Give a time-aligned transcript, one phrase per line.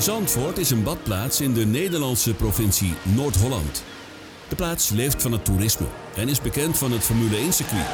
[0.00, 3.84] Zandvoort is een badplaats in de Nederlandse provincie Noord-Holland.
[4.48, 5.86] De plaats leeft van het toerisme
[6.16, 7.86] en is bekend van het Formule 1-circuit.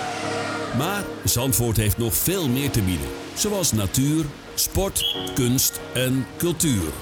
[0.79, 4.25] Maar Zandvoort heeft nog veel meer te bieden, zoals natuur,
[4.55, 6.93] sport, kunst en cultuur.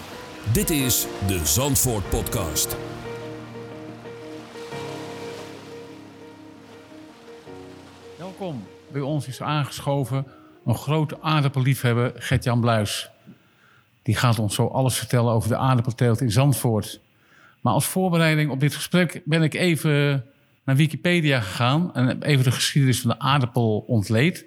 [0.53, 2.77] Dit is de Zandvoort Podcast.
[8.19, 8.67] Welkom.
[8.93, 10.27] Bij ons is aangeschoven
[10.65, 13.13] een grote aardappelliefhebber, Gert-Jan Bluis.
[14.05, 17.01] Die gaat ons zo alles vertellen over de aardappelteelt in Zandvoort.
[17.61, 20.25] Maar als voorbereiding op dit gesprek ben ik even
[20.65, 24.45] naar Wikipedia gegaan en even de geschiedenis van de aardappel ontleed.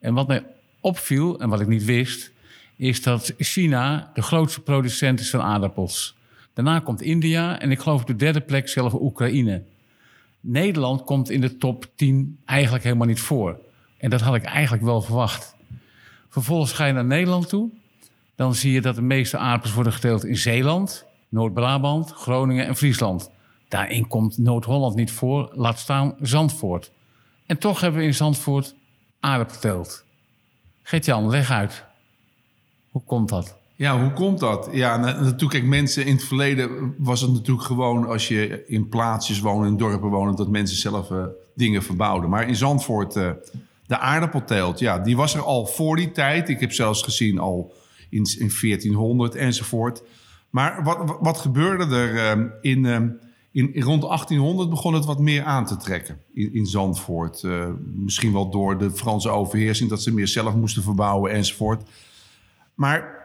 [0.00, 0.44] En wat mij
[0.80, 2.32] opviel en wat ik niet wist,
[2.76, 6.16] is dat China de grootste producent is van aardappels.
[6.52, 9.62] Daarna komt India en ik geloof op de derde plek zelf Oekraïne.
[10.40, 13.60] Nederland komt in de top 10 eigenlijk helemaal niet voor.
[13.96, 15.54] En dat had ik eigenlijk wel verwacht.
[16.28, 17.70] Vervolgens ga je naar Nederland toe.
[18.40, 23.30] Dan zie je dat de meeste aardappels worden geteeld in Zeeland, Noord-Brabant, Groningen en Friesland.
[23.68, 26.90] Daarin komt Noord-Holland niet voor, laat staan Zandvoort.
[27.46, 28.74] En toch hebben we in Zandvoort
[29.20, 30.04] aardappelteelt.
[30.82, 31.84] Gert-Jan, leg uit.
[32.90, 33.56] Hoe komt dat?
[33.76, 34.68] Ja, hoe komt dat?
[34.72, 39.68] Ja, natuurlijk, mensen in het verleden was het natuurlijk gewoon als je in plaatsjes woonde,
[39.68, 42.30] in dorpen woonde, dat mensen zelf uh, dingen verbouwden.
[42.30, 43.30] Maar in Zandvoort, uh,
[43.86, 46.48] de aardappelteelt, ja, die was er al voor die tijd.
[46.48, 47.78] Ik heb zelfs gezien al
[48.10, 50.02] in, in 1400 enzovoort.
[50.50, 52.84] Maar wat, wat gebeurde er uh, in,
[53.52, 57.42] in, in, rond 1800 begon het wat meer aan te trekken in, in Zandvoort.
[57.94, 61.82] misschien wel door de Franse overheersing, dat ze meer zelf moesten verbouwen enzovoort.
[62.74, 63.20] Maar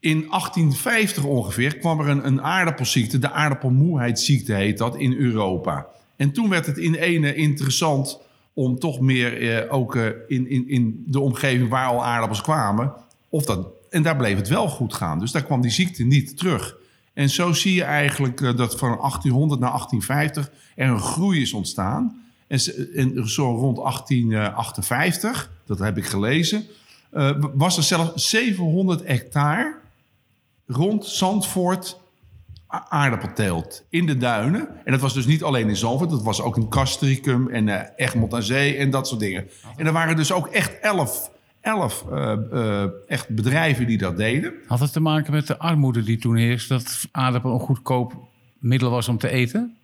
[0.00, 5.86] in 1850 ongeveer kwam er een, een aardappelziekte, de aardappelmoeheidsziekte heet dat, in Europa.
[6.16, 8.20] En toen werd het in ene interessant
[8.52, 12.92] om toch meer eh, ook eh, in, in, in de omgeving waar al aardappels kwamen,
[13.28, 15.18] of dat, en daar bleef het wel goed gaan.
[15.18, 16.76] Dus daar kwam die ziekte niet terug.
[17.12, 21.52] En zo zie je eigenlijk uh, dat van 1800 naar 1850 er een groei is
[21.52, 22.22] ontstaan.
[22.46, 22.60] En,
[23.28, 26.64] zo rond 1858, dat heb ik gelezen,
[27.12, 29.74] uh, was er zelfs 700 hectare
[30.66, 32.00] rond Zandvoort
[32.68, 34.68] aardappelteelt in de duinen.
[34.84, 37.80] En dat was dus niet alleen in Zandvoort, dat was ook in Castricum en uh,
[37.96, 39.48] Egmond aan Zee en dat soort dingen.
[39.76, 44.52] En er waren dus ook echt elf, elf uh, uh, echt bedrijven die dat deden.
[44.66, 48.14] Had het te maken met de armoede die toen heerst, dat aardappel een goedkoop
[48.58, 49.78] middel was om te eten?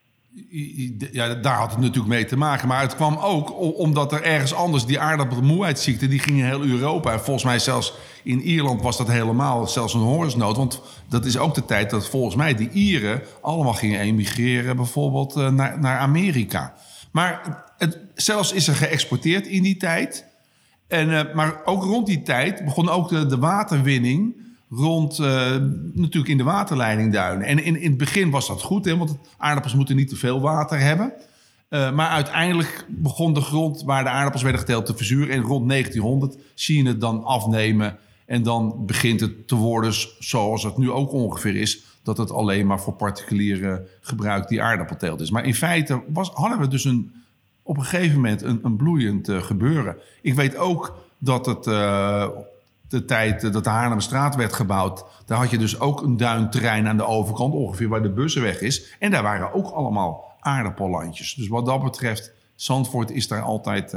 [1.12, 2.68] Ja, daar had het natuurlijk mee te maken.
[2.68, 6.08] Maar het kwam ook omdat er ergens anders die aardappelmoeheidsziekte...
[6.08, 7.12] die ging in heel Europa.
[7.12, 10.56] En volgens mij zelfs in Ierland was dat helemaal zelfs een hongersnood.
[10.56, 13.22] Want dat is ook de tijd dat volgens mij de Ieren...
[13.40, 16.74] allemaal gingen emigreren bijvoorbeeld eh, naar, naar Amerika.
[17.10, 20.26] Maar het, zelfs is er geëxporteerd in die tijd.
[20.94, 24.34] En, uh, maar ook rond die tijd begon ook de, waterwinning
[24.71, 25.27] rond, uh,
[25.93, 27.47] natuurlijk in de waterleidingduinen.
[27.47, 30.41] En in, in het begin was dat goed, hè, want aardappels moeten niet te veel
[30.41, 31.12] water hebben.
[31.71, 35.34] Uh, maar uiteindelijk begon de grond waar de aardappels werden geteeld te verzuren.
[35.34, 37.99] En rond 1900 zie je het dan afnemen.
[38.26, 41.82] En dan begint het te worden zoals het nu ook ongeveer is.
[42.03, 45.31] Dat het alleen maar voor particuliere gebruik die aardappelteelt is.
[45.31, 47.23] Maar in feite was, hadden we dus een,
[47.64, 49.97] op een gegeven moment een, een bloeiend uh, gebeuren.
[50.22, 51.64] Ik weet ook dat het
[52.88, 56.97] de tijd dat de Haarlemstraat werd gebouwd, daar had je dus ook een duinterrein aan
[56.97, 58.97] de overkant, ongeveer waar de bussenweg is.
[58.98, 61.34] En daar waren ook allemaal aardappellandjes.
[61.34, 63.96] Dus wat dat betreft, Zandvoort is daar altijd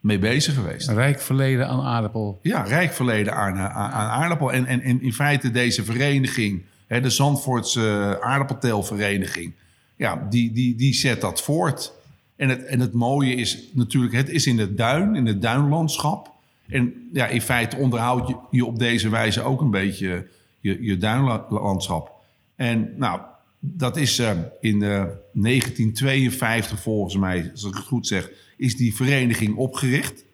[0.00, 0.88] mee bezig geweest.
[0.88, 2.38] Rijk verleden aan aardappel.
[2.42, 4.52] Ja, rijk verleden aan, aan, aan aardappel.
[4.52, 9.54] En, en, en, in feite deze vereniging, hè, de Zandvoortse aardappelteelvereniging,
[9.96, 11.92] ja, die, die, die zet dat voort.
[12.36, 16.34] En het, en het mooie is natuurlijk, het is in het duin, in het duinlandschap.
[16.68, 20.26] En ja, in feite onderhoud je, je op deze wijze ook een beetje
[20.60, 22.10] je, je duinlandschap.
[22.54, 23.20] En nou,
[23.58, 24.30] dat is uh,
[24.60, 30.24] in uh, 1952 volgens mij, als ik het goed zeg, is die vereniging opgericht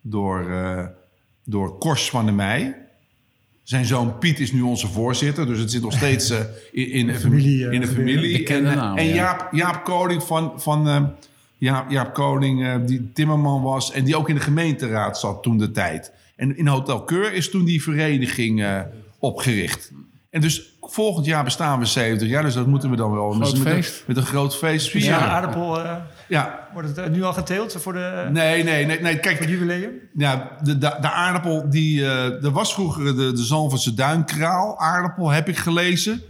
[0.00, 0.86] door, uh,
[1.44, 2.76] door Kors van der Meij.
[3.62, 6.30] Zijn zoon Piet is nu onze voorzitter, dus het zit nog steeds
[6.72, 7.70] in, in, de familie.
[7.70, 8.46] In de familie.
[8.46, 11.14] En, naam, en Jaap, Jaap Koning van, van
[11.60, 13.92] Jaap, Jaap Koning, uh, die timmerman was...
[13.92, 16.12] en die ook in de gemeenteraad zat toen de tijd.
[16.36, 18.80] En in Hotel Keur is toen die vereniging uh,
[19.18, 19.92] opgericht.
[20.30, 23.30] En dus volgend jaar bestaan we 70 jaar, dus dat moeten we dan wel...
[23.30, 23.96] Groot met feest?
[23.96, 24.92] Een, met een groot feest.
[24.92, 25.18] Ja.
[25.18, 25.84] aardappel...
[25.84, 25.96] Uh,
[26.28, 26.68] ja.
[26.72, 28.28] Wordt het nu al geteeld voor de...
[28.32, 29.00] Nee, nee, nee.
[29.00, 29.92] nee kijk, voor het jubileum?
[30.14, 32.04] Ja, de, de, de aardappel, die...
[32.04, 36.22] er was vroeger de, de Zalverse duinkraal aardappel, heb ik gelezen...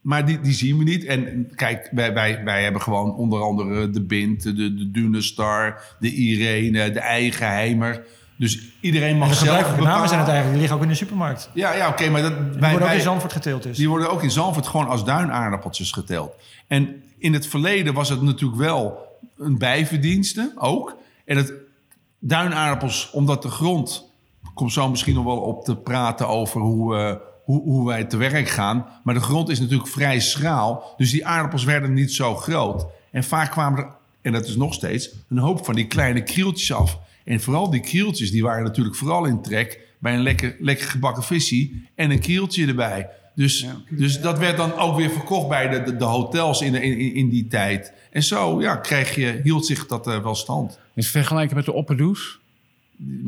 [0.00, 1.04] Maar die, die zien we niet.
[1.04, 6.12] En kijk, wij, wij, wij hebben gewoon onder andere de Bint, de, de Dunestar, de
[6.14, 8.04] Irene, de Eigenheimer.
[8.38, 10.50] Dus iedereen mag de zelf gebruikelijke namen zijn het eigenlijk.
[10.50, 11.50] Die liggen ook in de supermarkt.
[11.54, 13.76] Ja, ja oké, maar dat, Die wij, worden ook wij- in Zandvoort geteeld dus.
[13.76, 16.32] die worden ook in Zandvoort gewoon als duinaardappeltjes geteld.
[16.66, 18.98] En in het verleden was het natuurlijk wel
[19.38, 20.96] een bijverdienste ook.
[21.24, 21.52] En het
[22.18, 24.04] duinaardappels, omdat de grond...
[24.42, 27.14] Ik kom zo misschien nog wel op te praten over hoe, eh,
[27.46, 28.86] hoe, hoe wij te werk gaan.
[29.04, 30.94] Maar de grond is natuurlijk vrij schraal.
[30.96, 32.86] Dus die aardappels werden niet zo groot.
[33.10, 33.88] En vaak kwamen er,
[34.22, 36.98] en dat is nog steeds, een hoop van die kleine krieltjes af.
[37.24, 39.80] En vooral die krieltjes, die waren natuurlijk vooral in trek...
[39.98, 43.08] bij een lekker, lekker gebakken visie en een krieltje erbij.
[43.34, 46.82] Dus, dus dat werd dan ook weer verkocht bij de, de, de hotels in, de-
[46.82, 47.92] in, in die tijd.
[48.10, 50.78] En zo ja, kreeg je, hield zich dat eh, wel stand.
[50.94, 52.38] Is vergelijken met de opperdoes?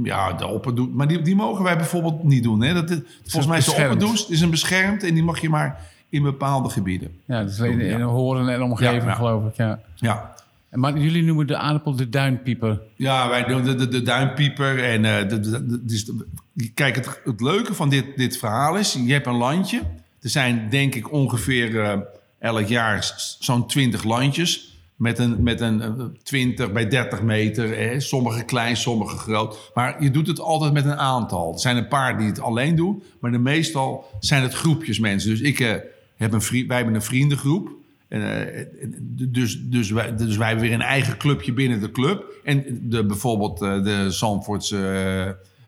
[0.02, 0.88] Ja, de opperdoes.
[0.92, 2.62] Maar die, die mogen wij bijvoorbeeld niet doen.
[2.62, 2.74] Hè?
[2.74, 5.80] Dat, is- volgens mij is de opperdoes is een beschermd en die mag je maar
[6.08, 7.10] in bepaalde gebieden.
[7.24, 9.14] Ja, dat is in, in horen en omgeving, Ja, ja.
[9.14, 9.56] geloof ik.
[9.56, 9.80] Ja.
[9.94, 10.34] Ja,
[10.70, 12.80] Maar jullie noemen de aardappel de duinpieper.
[12.96, 14.84] ja wij doen de, de, de duimpieper.
[14.84, 16.26] En, eh, de, dus de-
[16.74, 19.80] kijk, het, het leuke van dit, dit verhaal is, je hebt een landje.
[20.22, 21.98] Er zijn denk ik ongeveer eh,
[22.38, 24.67] elk jaar zo'n 20 landjes.
[24.98, 25.90] Met een, met een eh,
[26.22, 27.76] 20 bij 30 meter.
[27.78, 28.00] Hè.
[28.00, 29.70] Sommige klein, sommige groot.
[29.74, 31.52] Maar je doet het altijd met een aantal.
[31.52, 33.02] Er zijn een paar die het alleen doen.
[33.20, 35.30] Maar de meestal zijn het groepjes mensen.
[35.30, 35.74] Dus ik, eh,
[36.16, 37.70] heb een vriend, wij hebben een vriendengroep.
[38.08, 38.94] En, eh, en-
[39.32, 42.24] dus, dus, wij, dus wij hebben weer een eigen clubje binnen de club.
[42.44, 44.76] En de, bijvoorbeeld eh, de Zandvoortse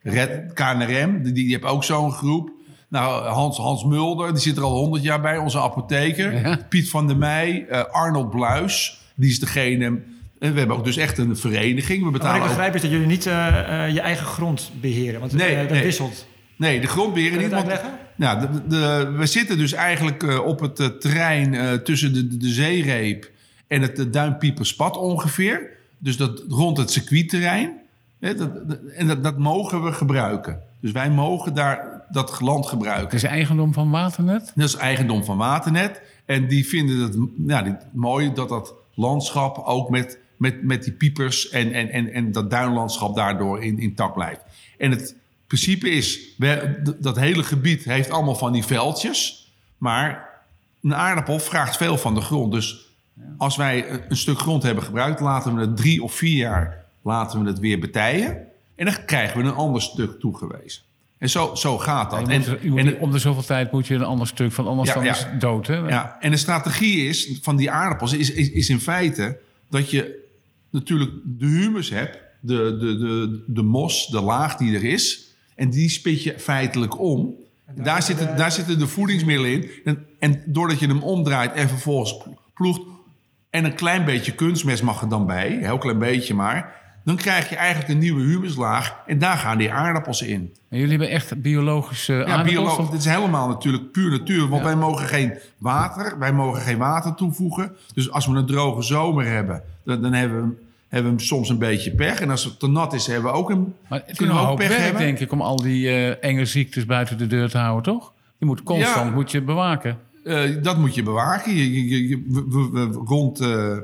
[0.03, 2.51] eh, Red, KNRM, die, die heeft ook zo'n groep.
[2.89, 6.41] Nou, Hans, Hans Mulder, die zit er al 100 jaar bij, onze apotheker.
[6.41, 6.59] Ja.
[6.69, 9.85] Piet van der Meij, eh, Arnold Bluis, die is degene...
[10.39, 11.99] En we hebben ook dus echt een vereniging.
[11.99, 14.27] We Maar wat betalen ik ook begrijp is dat jullie niet eh, eh, je eigen
[14.27, 15.21] grond beheren.
[15.21, 15.83] Want Nee, eh, dat nee.
[15.83, 16.27] wisselt.
[16.57, 17.55] Nee, de grondbeheer Kun je niet.
[17.55, 18.01] dat want- uitleggen?
[18.17, 22.29] Nou, de, de- we zitten dus eigenlijk eh, op het eh, terrein eh, tussen de,
[22.29, 23.31] de, de zeereep
[23.67, 25.69] en het uh, Duinpieperspad ongeveer.
[25.99, 27.73] Dus dat rond het circuitterrein.
[28.21, 30.61] Hè, dat, dat- en dat, dat mogen we gebruiken.
[30.81, 33.05] Dus wij mogen daar dat land gebruiken.
[33.05, 34.53] Het is eigendom van Waternet.
[34.55, 36.01] Dat is eigendom van Waternet.
[36.25, 37.17] En die vinden het
[37.47, 42.13] ja, die, mooi dat dat landschap ook met, met, met die piepers en, en, en,
[42.13, 44.41] en dat duinlandschap daardoor in, intact blijft.
[44.79, 45.17] En het
[45.47, 46.21] principe is,
[46.99, 49.51] dat hele gebied heeft allemaal van die veldjes.
[49.79, 50.29] Maar
[50.83, 52.53] een aardappel vraagt veel van de grond.
[52.53, 52.87] Dus
[53.37, 57.43] als wij een stuk grond hebben gebruikt, laten we het drie of vier jaar laten
[57.43, 58.47] we het weer betijen.
[58.75, 60.83] En dan krijgen we een ander stuk toegewezen.
[61.21, 62.21] En zo, zo gaat dat.
[62.63, 65.05] Moet, En- om de zoveel tijd moet je een ander stuk van, anders Ja, dan
[65.05, 65.11] ja.
[65.11, 65.67] is dood.
[65.67, 65.77] Hè?
[65.77, 69.39] ja, en de strategie is van die aardappels is, is, is in feite
[69.71, 70.29] dat je
[70.71, 75.71] natuurlijk de humus hebt, de, de, de, de mos, de laag die er is, en
[75.71, 77.35] die spit je feitelijk om.
[77.75, 79.71] Daar zitten, daar zitten de voedingsmiddelen in.
[79.85, 82.17] En, en doordat je hem omdraait en vervolgens
[82.55, 82.81] ploegt,
[83.51, 87.17] en een klein beetje kunstmest mag er dan bij, een heel klein beetje maar, dan
[87.17, 90.53] krijg je eigenlijk een nieuwe humuslaag en daar gaan die aardappels in.
[90.69, 92.49] En jullie hebben echt biologische Ja, aardappels?
[92.55, 94.49] bioloog, of- dit is helemaal natuurlijk puur natuur.
[94.49, 94.67] Want Ja.
[94.67, 97.73] wij mogen geen water, wij mogen geen water toevoegen.
[97.95, 100.55] Dus als we een droge zomer hebben, dan, dan hebben, we,
[100.89, 102.21] hebben we soms een beetje pech.
[102.21, 104.57] En als het te nat is, hebben we ook een, Maar het kunnen we ook
[104.59, 105.03] pech werk, hebben.
[105.03, 108.13] denk ik, om al die eh, enge ziektes buiten de deur te houden, toch?
[108.39, 109.15] Je moet constant Ja.
[109.15, 109.99] moet je bewaken.
[110.25, 111.55] Eh, dat moet je bewaken.
[111.55, 113.77] Je, je, je- rond, eh,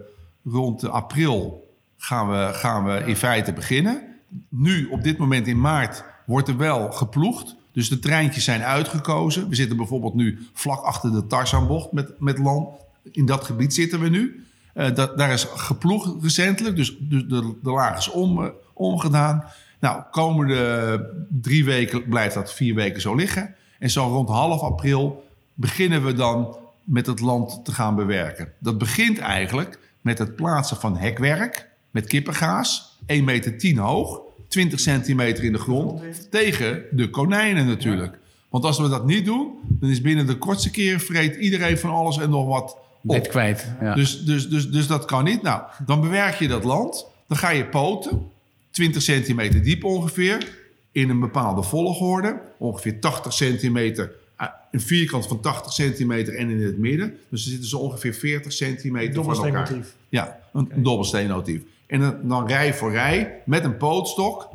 [0.44, 1.65] rond april
[1.98, 4.02] gaan we, gaan we in feite beginnen.
[4.48, 7.56] Nu, op dit moment in maart, wordt er wel geploegd.
[7.72, 9.48] Dus de treintjes zijn uitgekozen.
[9.48, 12.68] We zitten bijvoorbeeld nu vlak achter de Tarzanbocht met, met land.
[13.12, 14.46] In dat gebied zitten we nu.
[14.74, 19.44] Eh, daar is geploegd recentelijk, dus, dus de, de laag is om, eh, omgedaan.
[19.80, 23.54] Nou, komende drie weken blijft dat vier weken zo liggen.
[23.78, 25.24] En zo rond half april
[25.54, 28.52] beginnen we dan met het land te gaan bewerken.
[28.58, 32.98] Dat begint eigenlijk met het plaatsen van hekwerk met kippengaas.
[33.12, 36.02] 1,10 meter hoog, 20 centimeter in de grond.
[36.30, 38.18] Tegen de konijnen natuurlijk.
[38.48, 41.90] Want als we dat niet doen, dan is binnen de kortste keren vreet iedereen van
[41.90, 43.10] alles en nog wat op.
[43.12, 43.66] Net kwijt.
[43.80, 43.94] Ja.
[43.94, 45.42] Dus, dus, dus, dus dat kan niet.
[45.42, 47.06] Nou, dan bewerk je dat land.
[47.28, 48.22] Dan ga je poten.
[48.70, 50.48] 20 centimeter diep ongeveer.
[50.92, 52.40] In een bepaalde volgorde.
[52.58, 54.12] Ongeveer 80 centimeter.
[54.36, 57.16] ah, Een vierkant van 80 centimeter en in het midden.
[57.28, 59.50] Dus er zitten zo ongeveer 40 centimeter van elkaar.
[59.50, 59.94] Dobbelsteenmotief.
[60.08, 61.62] Ja, een, een dobbelsteenmotief.
[61.86, 64.48] En dan, rij voor rij met een pootstok.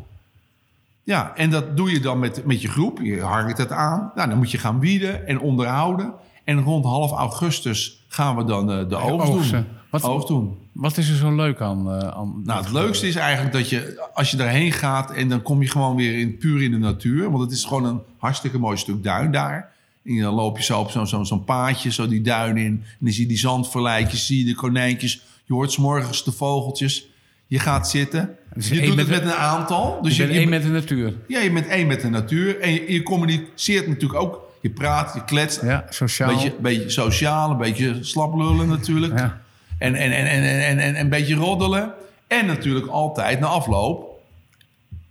[1.04, 3.00] Ja, en dat doe je dan met, met je groep.
[3.02, 4.12] Je harkt het aan.
[4.16, 6.14] Nou, dan moet je gaan wieden en onderhouden.
[6.44, 9.58] En rond half augustus gaan we dan eh, de oogst oogsten.
[9.64, 9.78] doen.
[9.90, 10.58] Wat- Oogst doen.
[10.72, 11.92] Wat is er zo leuk aan?
[11.92, 15.12] eh, aan Nou, het leukste is eigenlijk dat je, als je daarheen gaat...
[15.12, 17.30] en dan kom je gewoon weer in, puur in de natuur.
[17.32, 19.72] Want het is gewoon een hartstikke mooi stuk duin daar.
[20.06, 22.66] En dan loop je zo op zo'n zo'n paadje, zo die duin in.
[22.66, 25.22] En dan zie je die zandverleidjes, zie je de konijntjes.
[25.46, 27.10] Je hoort 's morgens de vogeltjes.
[27.52, 28.36] Je gaat zitten.
[28.54, 30.02] Dus je doet met het de- met een aantal.
[30.02, 31.14] Dus je je, bent één met de natuur.
[31.28, 32.60] ja, je bent één met de natuur.
[32.60, 34.40] En je, je communiceert natuurlijk ook.
[34.62, 35.62] Je praat, je kletst.
[35.62, 36.30] Ja, sociaal.
[36.30, 39.18] Een beetje, beetje sociaal, een beetje slaplullen natuurlijk.
[39.20, 39.42] Ja.
[39.78, 41.94] En, en, en, en, en, en, en een beetje roddelen.
[42.28, 44.22] En natuurlijk altijd na afloop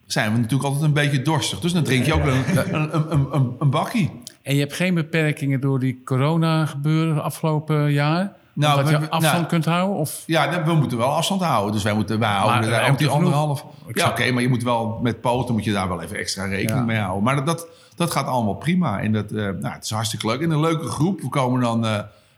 [0.06, 1.60] zijn we natuurlijk altijd een beetje dorstig.
[1.60, 4.10] Dus dan drink je ook een, een, een, een, een, een bakkie.
[4.42, 8.32] En je hebt geen beperkingen door die corona gebeuren afgelopen jaar?
[8.60, 9.96] Nou, dat je afstand nou, kunt houden?
[9.96, 10.22] Of?
[10.26, 11.72] Ja, we moeten wel afstand houden.
[11.72, 13.24] Dus wij moeten wij houden Maar daar ook ruimte die genoeg.
[13.24, 13.64] anderhalf.
[13.92, 16.78] Ja, oké, maar je moet wel met poten moet je daar wel even extra rekening
[16.78, 16.84] Ja.
[16.84, 17.22] mee houden.
[17.22, 19.00] Maar dat, dat, dat gaat allemaal prima.
[19.00, 20.40] En dat, eh, nou, het is hartstikke leuk.
[20.40, 21.20] En een leuke groep.
[21.20, 21.90] We komen dan, eh,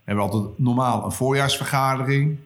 [0.03, 2.37] hebben we altijd normaal een voorjaarsvergadering.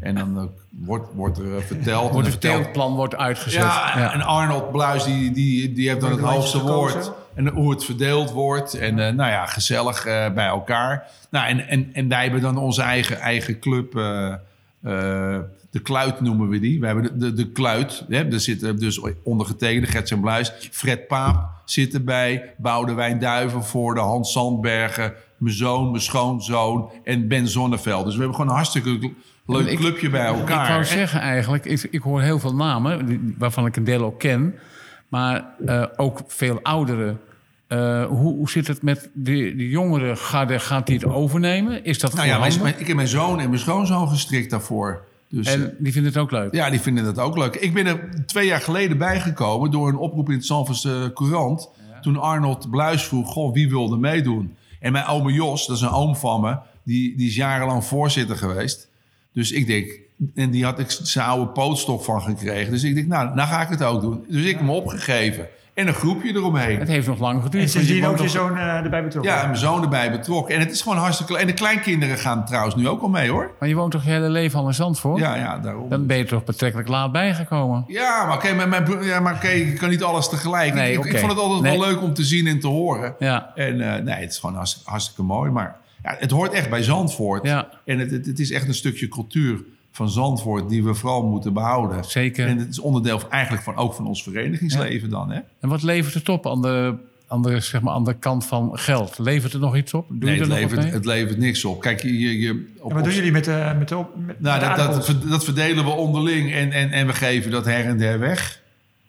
[0.00, 2.10] En dan eh, wordt, wordt er eh, verteld.
[2.12, 3.62] Wordt het verteld- teeltplan wordt uitgezet.
[3.62, 6.98] Ja, en Arnold Bluis die, die, die heeft dan het hoogste gekozen?
[7.00, 7.12] woord.
[7.46, 8.74] En hoe het verdeeld wordt.
[8.74, 11.06] En eh, nou ja, gezellig eh, bij elkaar.
[11.30, 13.96] Nou, en, en, en wij hebben dan onze eigen, eigen club.
[13.96, 14.34] eh,
[15.70, 16.80] de Kluit noemen we die.
[16.80, 18.04] We hebben de, de, de Kluit.
[18.08, 18.28] Hè?
[18.28, 20.52] Daar zitten dus ondergetekende Gertjan Bluis.
[20.70, 22.54] Fred Paap zit erbij.
[22.56, 24.00] Boudewijn Duivenvoorde.
[24.00, 25.12] Hans Sandbergen.
[25.36, 26.90] Mijn zoon, mijn schoonzoon.
[27.04, 28.04] En Ben Zonneveld.
[28.04, 29.10] Dus we hebben gewoon een hartstikke
[29.46, 30.62] leuk Ik- clubje bij elkaar.
[30.62, 34.04] Ik wou En- zeggen eigenlijk, ik, ik hoor heel veel namen, waarvan ik een deel
[34.04, 34.54] ook ken.
[35.08, 35.44] Maar
[35.96, 37.20] ook veel ouderen.
[37.70, 40.58] Eh, hoe, hoe zit het met de, de jongere garde?
[40.58, 41.84] Gaat die het overnemen?
[41.84, 45.04] Is dat Nou ja, mijn, ik heb mijn zoon en mijn schoonzoon gestrikt daarvoor.
[45.28, 46.54] Dus, eh, En die vinden het ook leuk?
[46.54, 47.56] ja, die vinden dat ook leuk.
[47.56, 51.70] Ik ben er twee jaar geleden bijgekomen door een oproep in het Zandvoortse Courant.
[52.00, 54.56] Toen Arnold Bluis vroeg, goh, wie wilde meedoen?
[54.80, 58.36] En mijn oom Jos, dat is een oom van me, die, die is jarenlang voorzitter
[58.36, 58.88] geweest.
[59.32, 59.98] Dus ik denk,
[60.34, 62.72] en die had ik zijn oude pootstok van gekregen.
[62.72, 64.24] Dus ik denk, nou, nou ga ik het ook doen.
[64.28, 65.48] Dus ik heb hem opgegeven.
[65.80, 66.78] En een groepje eromheen.
[66.78, 67.64] Het heeft nog lang geduurd.
[67.64, 69.32] En sindsdien ook je zoon eh, erbij betrokken.
[69.32, 70.54] Ja, mijn zoon erbij betrokken.
[70.54, 71.40] En het is gewoon hartstikke leuk.
[71.40, 73.50] En de kleinkinderen gaan trouwens nu ook al mee, hoor.
[73.58, 75.20] Maar je woont toch je hele leven al in Zandvoort?
[75.20, 75.88] Ja, ja, daarom.
[75.88, 77.84] Dan ben je toch betrekkelijk laat bijgekomen?
[77.86, 80.74] Ja, maar oké, broer- ja, maar oké, ik kan niet alles tegelijk.
[80.74, 81.78] Nee, ik, ik- vond het altijd Nee.
[81.78, 83.14] wel leuk om te zien en te horen.
[83.18, 83.52] Ja.
[83.54, 85.50] En eh, nee, het is gewoon hartstikke, hartstikke mooi.
[85.50, 87.46] Maar ja, het hoort echt bij Zandvoort.
[87.46, 87.68] Ja.
[87.84, 89.60] En het, het, het is echt een stukje cultuur
[90.00, 92.04] van Zandvoort die we vooral moeten behouden.
[92.04, 92.46] Zeker.
[92.46, 95.30] En het is onderdeel van, eigenlijk van, ook van ons verenigingsleven dan.
[95.30, 95.40] Hè?
[95.60, 96.94] En wat levert het op aan de,
[97.28, 99.18] aan, de, zeg maar, aan de kant van geld?
[99.18, 100.06] Levert het nog iets op?
[100.08, 100.92] Doe Nee, je het er nog wat levert, mee?
[100.98, 101.80] het levert niks op.
[101.80, 104.60] Kijk, je, je, je- op, wat doen jullie met de, met de, op- met Nou,
[104.60, 108.18] de dat, dat, verdelen we onderling en, en, en we geven dat her en der
[108.18, 108.60] weg.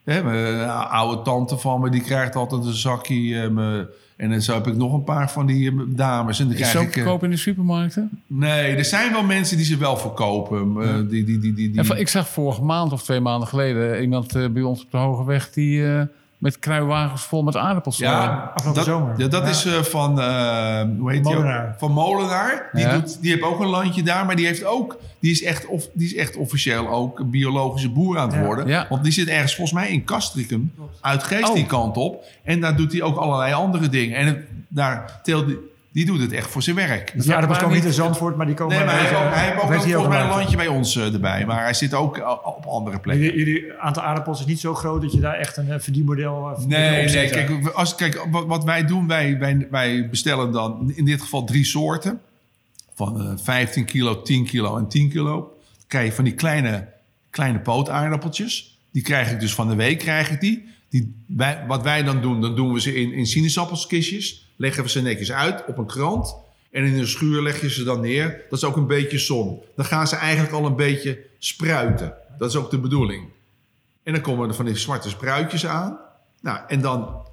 [0.03, 3.41] Hè, mijn oude tante van me, die krijgt altijd een zakje.
[3.41, 3.87] eh, me-
[4.21, 6.39] en dan zo heb ik nog een paar van die eh, dames.
[6.39, 8.09] En dan Is krijg ik, eh, goedkoop in de supermarkten?
[8.27, 10.81] nee, er zijn wel mensen die ze wel verkopen.
[10.81, 14.01] eh, die, die, die, die, die, En ik zag vorige maand of twee maanden geleden
[14.01, 16.01] iemand eh, bij ons op de Hoge Weg die eh,
[16.41, 18.01] met kruiwagens vol met aardappels.
[18.01, 19.13] eh, ja, afgelopen dat, zomer.
[19.19, 19.49] Ja, dat Ja.
[19.49, 21.39] is eh, van, eh, hoe heet die ook?
[21.41, 21.75] Molenaar.
[21.77, 22.69] Van Molenaar.
[22.71, 22.93] Die, Ja.
[22.93, 25.87] doet, die heeft ook een landje daar, maar die, heeft ook, die, is echt of,
[25.93, 28.45] die is echt officieel ook een biologische boer aan het Ja.
[28.45, 28.67] worden.
[28.67, 28.85] Ja.
[28.89, 31.55] Want die zit ergens volgens mij in Castricum, uit Geest Oh.
[31.55, 32.23] die kant op.
[32.43, 34.17] En daar doet hij ook allerlei andere dingen.
[34.17, 35.57] En het, daar teelt die,
[35.91, 37.13] die doet het echt voor zijn werk.
[37.15, 38.75] De aardappels maar komen niet in Zandvoort, maar die komen...
[38.75, 40.95] Nee, maar hij heeft ook, hij heeft ook, heeft volgens mij een landje bij ons
[40.95, 41.45] eh, erbij.
[41.45, 43.25] Maar hij zit ook eh, op andere plekken.
[43.25, 46.57] Jullie, jullie aantal aardappels is niet zo groot dat je daar echt een eh, verdienmodel
[46.67, 51.05] Nee, nee kijk, als, kijk wat, wat wij doen, wij, wij, wij bestellen dan in
[51.05, 52.21] dit geval drie soorten.
[52.93, 55.35] Van eh, 15 kilo, 10 kilo en 10 kilo.
[55.77, 56.87] Dan krijg je van die kleine,
[57.29, 58.79] kleine pootaardappeltjes.
[58.91, 60.67] Die krijg ik dus van de week, krijg ik die.
[60.89, 64.49] die wij, wat wij dan doen, dan doen we ze in, in sinaasappelskistjes.
[64.61, 66.35] Leggen we ze netjes uit op een krant.
[66.71, 68.45] En in een schuur leg je ze dan neer.
[68.49, 69.61] Dat is ook een beetje zon.
[69.75, 72.13] Dan gaan ze eigenlijk al een beetje spruiten.
[72.37, 73.29] Dat is ook de bedoeling.
[74.03, 75.99] En dan komen er van die zwarte spruitjes aan.
[76.41, 77.25] Nou, en dan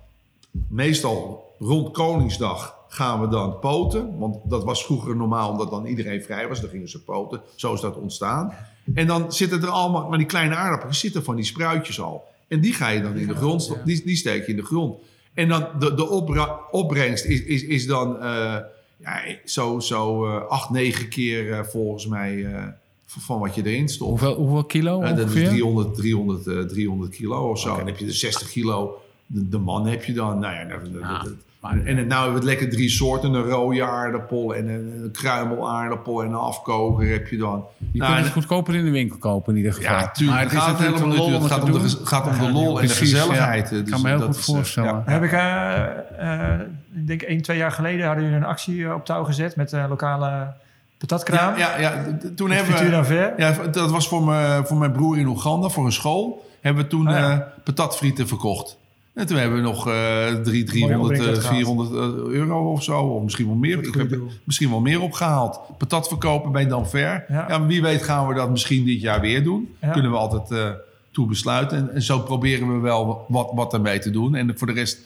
[0.68, 4.18] meestal rond Koningsdag gaan we dan poten.
[4.18, 6.60] Want dat was vroeger normaal, omdat dan iedereen vrij was.
[6.60, 7.40] Dan gingen ze poten.
[7.54, 8.54] Zo is dat ontstaan.
[8.94, 12.24] En dan zitten er allemaal, maar die kleine aardappels zitten van die spruitjes al.
[12.48, 14.98] En die ga je dan in de grond, die, die steek je in de grond.
[15.38, 16.08] En dan de, de
[16.70, 18.56] opbrengst is, is, is dan eh,
[18.96, 22.46] ja, zo, zo eh, acht, negen keer eh, volgens mij
[23.06, 24.10] van wat je erin stopt.
[24.10, 25.48] Hoeveel, hoeveel kilo dat is ongeveer?
[25.48, 27.76] 300, 300, eh, 300 kilo of zo.
[27.76, 29.00] Dan heb je de 60 kilo.
[29.26, 30.38] De, de man heb je dan.
[30.38, 32.88] Nou ja, dat- dat- Ja, dat- maar- en en nou hebben we het lekker drie
[32.88, 33.32] soorten.
[33.34, 37.64] Een rode aardappel en een, een kruimelaardappel en een afkoker heb je dan.
[37.92, 39.90] Je Nou, kunt het goedkoper in de winkel kopen in ieder geval.
[39.92, 40.36] ja, tuurlijk.
[40.36, 41.32] Maar het gaat natuurlijk helemaal lol.
[41.32, 43.70] Het om gaat te om de, gaat om de lol en de gezelligheid.
[43.70, 43.76] ja.
[43.80, 45.02] Dus kan me heel dat goed is, eh, voorstellen.
[45.06, 45.12] ja.
[45.12, 46.60] Heb ik, eh, eh,
[46.94, 49.70] ik denk één, twee jaar geleden hadden jullie een actie eh, op touw gezet met
[49.70, 50.52] de lokale
[50.98, 51.56] patatkraam.
[51.58, 52.04] Ja, ja, ja,
[52.36, 52.90] toen hebben we...
[52.90, 53.32] dan ver.
[53.36, 56.46] Ja, dat was voor, mijn voor mijn broer in Oeganda, voor een school.
[56.60, 57.30] Hebben we toen Ah, ja.
[57.32, 58.77] eh, patatfrieten verkocht.
[59.18, 61.88] En toen hebben we nog eh 3, 300, opbrengst eh, uitgehaald.
[61.88, 63.00] 400 euro of zo.
[63.00, 63.78] Of misschien wel meer.
[63.78, 65.60] Ik heb misschien wel meer opgehaald.
[65.78, 67.24] Patat verkopen bij Danver.
[67.28, 67.66] Ja.
[67.66, 69.74] Wie weet gaan we dat misschien dit jaar weer doen.
[69.80, 69.90] Ja.
[69.90, 70.70] Kunnen we altijd eh
[71.10, 71.78] toe besluiten.
[71.78, 74.34] En, en zo proberen we wel wat, wat ermee te doen.
[74.34, 74.98] En voor de rest...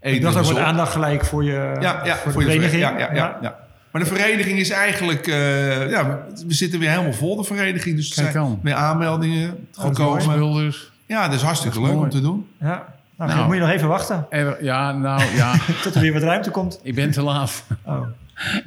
[0.00, 2.60] Eten dacht we ook wat aandacht gelijk voor je Ja, ja, voor, voor de je
[2.60, 2.82] vereniging.
[2.82, 3.58] Ja, ja, ja, ja.
[3.90, 5.26] Maar de vereniging is eigenlijk...
[5.26, 7.96] eh, ja, we zitten weer helemaal vol, de vereniging.
[7.96, 10.20] Dus er zijn meer aanmeldingen dat is mooi.
[10.20, 10.74] gekomen.
[11.06, 12.46] Ja, dat is hartstikke Dat is leuk om te doen.
[12.60, 12.94] Ja.
[13.18, 13.46] Nou, Nou.
[13.46, 16.80] moet je nog even wachten Er- Ja, nou ja, tot er weer wat ruimte komt.
[16.82, 17.64] ik ben te laat.
[17.84, 18.06] Oh.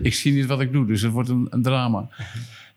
[0.01, 2.07] ik zie niet wat ik doe, dus het wordt een, een drama.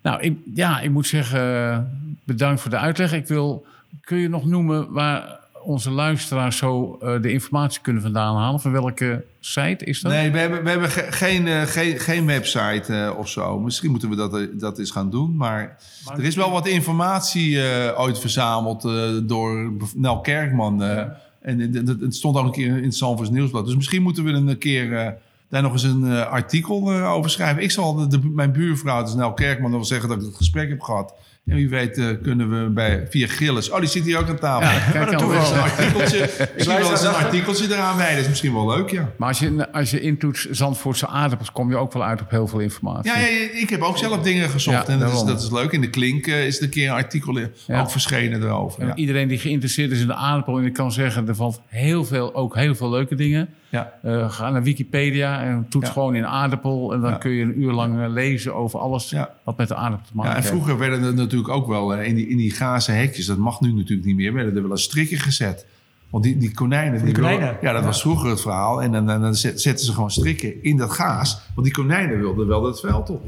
[0.02, 1.78] Nou, ik, ja, ik moet zeggen, eh,
[2.24, 3.12] bedankt voor de uitleg.
[3.12, 3.66] Ik wil,
[4.00, 8.60] kun je nog noemen waar onze luisteraars zo eh, de informatie kunnen vandaan halen?
[8.60, 10.12] Van welke site is dat?
[10.12, 13.58] Nee, we hebben, we hebben ge- geen, eh, geen, geen website eh, of zo.
[13.58, 15.36] Misschien moeten we dat, dat eens gaan doen.
[15.36, 15.76] Maar,
[16.16, 20.82] er is wel wat informatie eh, ooit verzameld eh, door Nel Kerkman.
[20.82, 21.04] eh.
[21.42, 23.64] En het- stond ook een keer in het Zandvoorts Nieuwsblad.
[23.66, 25.12] Dus misschien moeten we een keer eh,
[25.48, 27.62] daar nog eens een eh, artikel eh, over schrijven.
[27.62, 30.68] Ik zal de- mijn buurvrouw, dus Nel Kerkman, nog wel zeggen dat ik het gesprek
[30.68, 31.14] heb gehad.
[31.46, 33.70] En wie weet eh, kunnen we bij, via Gilles...
[33.70, 34.68] Oh, die zit hier ook aan tafel.
[34.70, 35.20] Ja, kijk Maar dan aan.
[35.20, 36.18] doen we eens een artikeltje.
[36.56, 38.10] Ik wel eens een artikeltje eraan bij.
[38.10, 39.12] Dat is misschien wel leuk, ja.
[39.16, 42.46] Maar als je, als je intoetst Zandvoortse aardappels, kom je ook wel uit op heel
[42.46, 43.10] veel informatie.
[43.12, 44.86] Ja, ja, ja, ik heb ook zelf dingen gezocht.
[44.86, 45.72] Ja, en dat is, dat is leuk.
[45.72, 47.80] In de Klink eh, is er een keer een artikel Ja.
[47.80, 48.92] ook verschenen erover.
[48.94, 52.34] Iedereen die geïnteresseerd is in de aardappel, en ik kan zeggen, er valt heel veel,
[52.34, 53.48] ook heel veel leuke dingen.
[53.72, 53.92] Ja.
[54.02, 55.92] Eh, ga naar Wikipedia en toets Ja.
[55.92, 56.92] gewoon in aardappel.
[56.92, 57.16] En dan Ja.
[57.16, 59.30] kun je een uur lang eh, lezen over alles Ja.
[59.44, 60.54] wat met de aardappel te maken Ja, en heeft.
[60.54, 63.60] vroeger werden er natuurlijk ook wel eh, in die, in die gazen hekjes, dat mag
[63.60, 65.66] nu natuurlijk niet meer, werden er wel eens strikken gezet.
[66.10, 66.92] Want die, die konijnen...
[66.92, 67.58] die die wilden- konijnen.
[67.62, 67.86] ja, dat Ja.
[67.86, 68.82] was vroeger het verhaal.
[68.82, 71.40] En dan, dan, dan zet- zetten ze gewoon strikken in dat gaas.
[71.54, 73.24] Want die konijnen wilden wel dat veld op.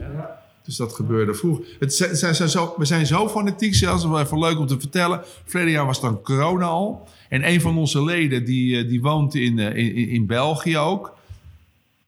[0.65, 1.65] Dus dat gebeurde vroeger.
[1.79, 4.03] Het zo, we zijn zo fanatiek zelfs.
[4.03, 5.23] Dat is wel even leuk om te vertellen.
[5.45, 7.09] Verleden jaar was dan corona al.
[7.29, 11.17] En een van onze leden die, eh, die woont in, eh, in, in België ook.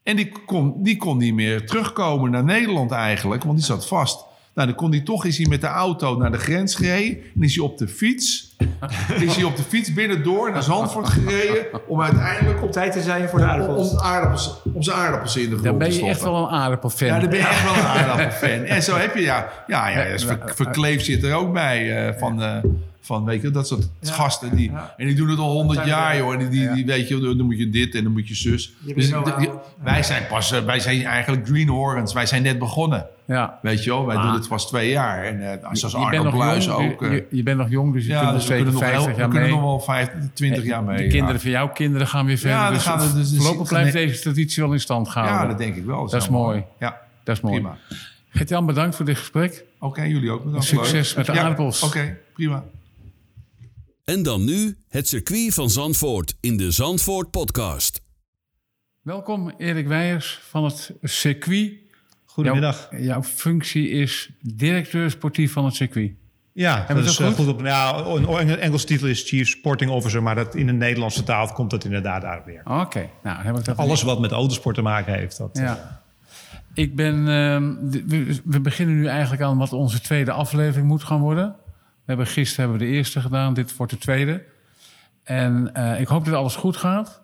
[0.03, 3.43] En die kon, die kon niet meer terugkomen naar Nederland eigenlijk.
[3.43, 4.26] Want die zat vast.
[4.57, 7.17] Nou, dan kon hij toch is hij met de auto naar de grens gereden.
[7.35, 8.55] En is hij op de fiets.
[9.27, 11.65] is hij op de fiets binnendoor naar Zandvoort gereden.
[11.87, 13.91] Om uiteindelijk Op tijd te zijn voor de om, aardappels.
[13.91, 16.13] om, aardappels, om zijn aardappels in de grond Dan ben je stoppen.
[16.15, 17.07] echt wel een aardappelfan.
[17.07, 18.49] Ja, dan ben je echt wel een aardappelfan.
[18.65, 22.07] En zo heb je, ja, ja, ja dus ver, verkleef zit er ook bij.
[22.07, 22.57] eh, van, eh,
[23.07, 24.11] van, weet je, dat soort Ja.
[24.11, 24.55] gasten.
[24.55, 24.93] Die, Ja.
[24.97, 26.33] En die doen het al honderd jaar, joh.
[26.33, 28.73] En die, die, die weet je, dan moet je dit en dan moet je zus.
[28.85, 29.49] Je Dus die-
[29.83, 32.13] wij zijn pas, eh, wij zijn eigenlijk greenhorns.
[32.13, 33.07] Wij zijn net begonnen.
[33.25, 33.59] Ja.
[33.61, 35.23] Weet je wel, wij doen het pas twee jaar.
[35.23, 36.99] En eh zoals Arno nog Bluis jong, ook.
[37.01, 38.91] je, eh, je, je bent nog jong, dus je ja, kunt nog dus nog, 50
[39.05, 39.51] heel, jaar we kunnen mee.
[39.51, 40.97] nog wel vijf, 20 jaar mee.
[40.97, 41.09] De ja.
[41.09, 42.73] kinderen van jouw kinderen gaan weer verder.
[42.73, 45.47] dus gaan we dus- dus- voorlopig blijft deze traditie wel in stand Ja, gehouden.
[45.49, 46.07] dat denk ik wel.
[46.09, 46.63] Dat is mooi.
[46.79, 47.55] Ja, dat is mooi.
[47.59, 47.77] prima.
[48.29, 49.63] Gert-Jan, bedankt voor dit gesprek.
[49.79, 50.65] Oké, jullie ook bedankt.
[50.65, 51.17] Succes Leuk.
[51.17, 51.83] met de Ja, aardappels.
[51.83, 52.63] Oké, prima.
[54.07, 58.01] En dan nu het circuit van Zandvoort in de Zandvoort Podcast.
[59.01, 61.71] Welkom Erik Weijers van het circuit.
[62.25, 62.87] Goedemiddag.
[62.91, 66.11] Jouw, jouw functie is directeur sportief van het circuit.
[66.53, 67.35] Ja, we dat is eh, goed?
[67.35, 67.61] goed op.
[67.61, 71.47] Ja, een Eng- Engelse titel is Chief Sporting Officer, maar dat in de Nederlandse taal
[71.53, 72.61] komt dat inderdaad daar weer.
[72.65, 75.37] Oké, nou heb ik dat Alles wat met autosport te maken heeft.
[75.37, 76.01] Dat, eh, Ja.
[76.73, 77.73] Ik ben, ehm,
[78.07, 81.55] we, we beginnen nu eigenlijk aan wat onze tweede aflevering moet gaan worden.
[82.07, 84.43] Hebben, gisteren hebben we de eerste gedaan, dit wordt de tweede.
[85.23, 87.21] En eh, ik hoop dat alles goed gaat.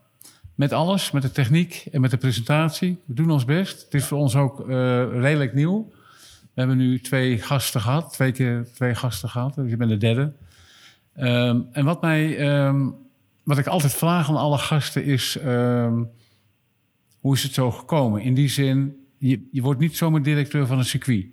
[0.56, 3.02] Met alles, met de techniek en met de presentatie.
[3.06, 3.84] We doen ons best.
[3.84, 4.68] Het is voor ons ook eh,
[5.12, 5.92] redelijk nieuw.
[6.42, 9.56] We hebben nu twee gasten gehad, twee keer twee gasten gehad.
[9.56, 10.34] Dus ik ben de derde.
[11.16, 12.90] Ehm, en wat, mij, ehm,
[13.44, 15.38] wat ik altijd vraag aan alle gasten is...
[15.38, 16.04] ehm,
[17.20, 18.22] hoe is het zo gekomen?
[18.22, 21.26] In die zin, je, je wordt niet zomaar directeur van een circuit.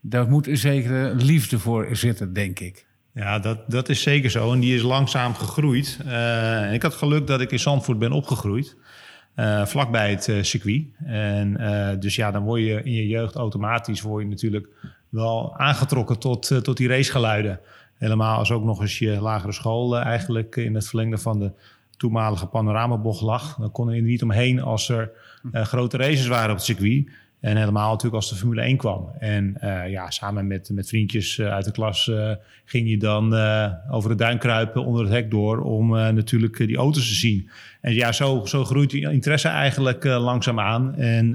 [0.00, 2.86] Daar moet een zekere liefde voor zitten, denk ik.
[3.16, 4.52] Ja, dat, dat is zeker zo.
[4.52, 5.98] En die is langzaam gegroeid.
[6.06, 8.76] Eh, ik had geluk dat ik in Zandvoort ben opgegroeid.
[9.34, 10.84] eh, vlakbij het eh, circuit.
[11.04, 11.56] En
[12.00, 14.68] dus ja, dan word je in je jeugd automatisch word je natuurlijk
[15.08, 17.60] wel aangetrokken tot, tot die racegeluiden.
[17.94, 21.52] Helemaal als ook nog eens je lagere school eigenlijk in het verlengde van de
[21.96, 23.56] toenmalige panoramabocht lag.
[23.56, 25.10] Dan kon je er niet omheen als er
[25.52, 27.08] grote races waren op het circuit.
[27.40, 29.10] En helemaal natuurlijk als de Formule 1 kwam.
[29.18, 32.30] En eh, ja, samen met, met vriendjes eh, uit de klas eh,
[32.64, 33.34] ging je dan
[33.90, 37.48] over het duin kruipen onder het hek door om natuurlijk die auto's te zien.
[37.86, 40.94] En ja, zo, zo groeit die interesse eigenlijk eh, langzaam aan.
[40.94, 41.30] En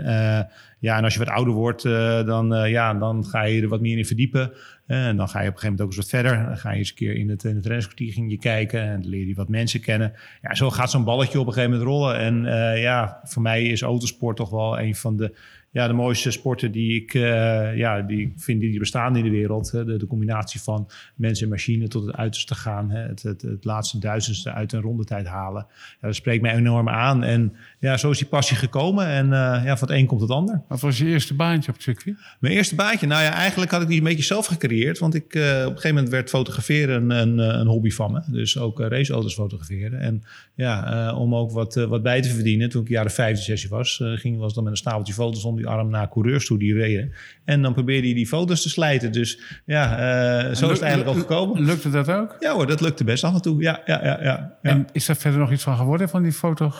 [0.80, 1.84] ja, en als je wat ouder wordt,
[2.26, 4.52] dan, ja, dan ga je er wat meer in verdiepen.
[4.88, 6.46] En dan ga je op een gegeven moment ook eens wat verder.
[6.46, 9.28] Dan ga je eens een keer in het, in het ging je kijken en leer
[9.28, 10.14] je wat mensen kennen.
[10.42, 12.18] Ja, zo gaat zo'n balletje op een gegeven moment rollen.
[12.18, 12.44] En
[12.80, 15.36] ja, voor mij is autosport toch wel een van de
[15.72, 19.72] ja, de mooiste sporten die ik, eh, ja, die vind die bestaan in de wereld.
[19.72, 19.86] Hè.
[19.86, 22.90] De, de combinatie van mensen en machine tot het uiterste gaan.
[22.90, 23.00] Hè.
[23.08, 25.66] Het, het, het laatste duizendste uit een rondetijd halen.
[25.70, 27.24] Ja, dat spreekt mij enorm aan.
[27.24, 29.08] En ja, zo is die passie gekomen.
[29.08, 30.62] En eh, ja, van het een komt het ander.
[30.68, 32.16] Wat was je eerste baantje op het circuit?
[32.40, 35.00] Mijn eerste baantje, nou ja, eigenlijk had ik die een beetje zelf gecreëerd.
[35.00, 38.22] Want ik, eh, op een gegeven moment werd fotograferen een, een, een hobby van me.
[38.28, 40.00] Dus ook raceauto's fotograferen.
[40.00, 40.24] En
[40.56, 42.70] ja, om ook wat, wat bij te verdienen.
[42.70, 45.68] Toen ik jaren 15, 16 was, ging was dan met een stapeltje foto's om die
[45.68, 47.12] arm naar coureurs toe die reden.
[47.46, 49.12] En dan probeerde hij die foto's te slijten.
[49.12, 51.64] Dus ja, zo is het eigenlijk al gekomen.
[51.64, 52.36] Lukte dat ook?
[52.40, 53.62] Ja hoor, dat lukte best af en toe.
[53.62, 54.58] Ja, ja, ja, ja.
[54.62, 56.72] En is daar verder nog iets van geworden van die foto?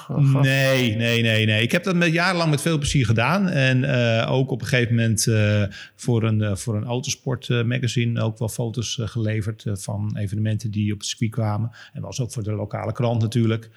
[0.42, 1.62] Nee, nee, nee, nee.
[1.62, 3.50] Ik heb dat met, jarenlang met veel plezier gedaan.
[3.50, 5.64] En uh, ook op een gegeven moment uh,
[5.96, 11.00] voor een, uh, voor een autosport magazine ook wel foto's geleverd van evenementen die op
[11.00, 11.72] het circuit kwamen.
[11.94, 13.70] En was ook voor de lokale krant natuurlijk.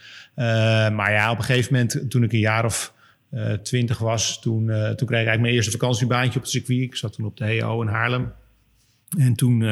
[0.94, 2.94] maar ja, op een gegeven moment toen ik een jaar of
[3.62, 6.80] twintig was, toen, toen kreeg ik eigenlijk mijn eerste vakantiebaantje op het circuit.
[6.80, 8.32] Ik zat toen op de HO in Haarlem.
[9.18, 9.68] En toen, uh,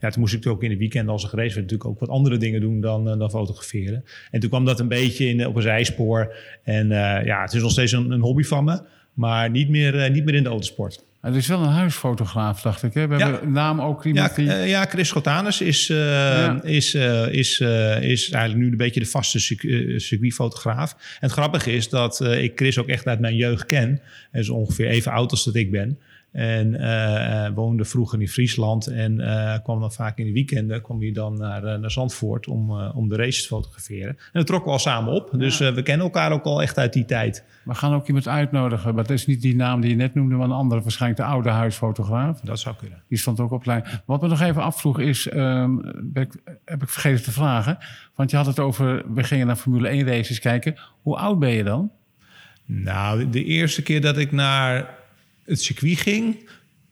[0.00, 2.08] ja, toen moest ik ook in de weekend als er gereisd werd natuurlijk ook wat
[2.08, 4.04] andere dingen doen dan, uh, dan fotograferen.
[4.30, 6.34] En toen kwam dat een beetje in, op een zijspoor.
[6.64, 10.10] En uh, ja, het is nog steeds een, een hobby van me, maar niet meer,
[10.10, 11.04] niet meer in de autosport.
[11.20, 12.94] Het is wel een huisfotograaf, dacht ik.
[12.94, 13.06] Hè?
[13.06, 13.22] We ja.
[13.30, 14.68] hebben een naam ook iemand ja, die...
[14.68, 16.62] ja, Chris Schotanus is, ja.
[16.62, 16.94] is,
[17.30, 17.60] is,
[18.00, 19.38] is eigenlijk nu een beetje de vaste
[20.00, 20.92] circuitfotograaf.
[20.92, 24.00] En het grappige is dat ik Chris ook echt uit mijn jeugd ken.
[24.30, 25.98] Hij is ongeveer even oud als dat ik ben.
[26.32, 31.00] En uh, woonde vroeger in Friesland en uh, kwam dan vaak in de weekenden kwam
[31.00, 34.08] hij dan naar, naar Zandvoort om, om de races te fotograferen.
[34.08, 35.28] En dat trokken we al samen op.
[35.32, 35.38] Ja.
[35.38, 37.44] Dus we kennen elkaar ook al echt uit die tijd.
[37.64, 40.34] We gaan ook iemand uitnodigen, maar dat is niet die naam die je net noemde,
[40.34, 42.40] maar een andere, waarschijnlijk de oude huisfotograaf.
[42.40, 43.02] Dat zou kunnen.
[43.08, 43.84] Die stond ook op lijn.
[44.04, 45.80] Wat me nog even afvroeg is, um,
[46.12, 47.78] heb, ik, heb ik vergeten te vragen,
[48.14, 50.76] want je had het over, we gingen naar Formule 1 races kijken.
[51.02, 51.90] Hoe oud ben je dan?
[52.64, 55.00] Nou, de eerste keer dat ik naar
[55.52, 56.48] het circuit ging,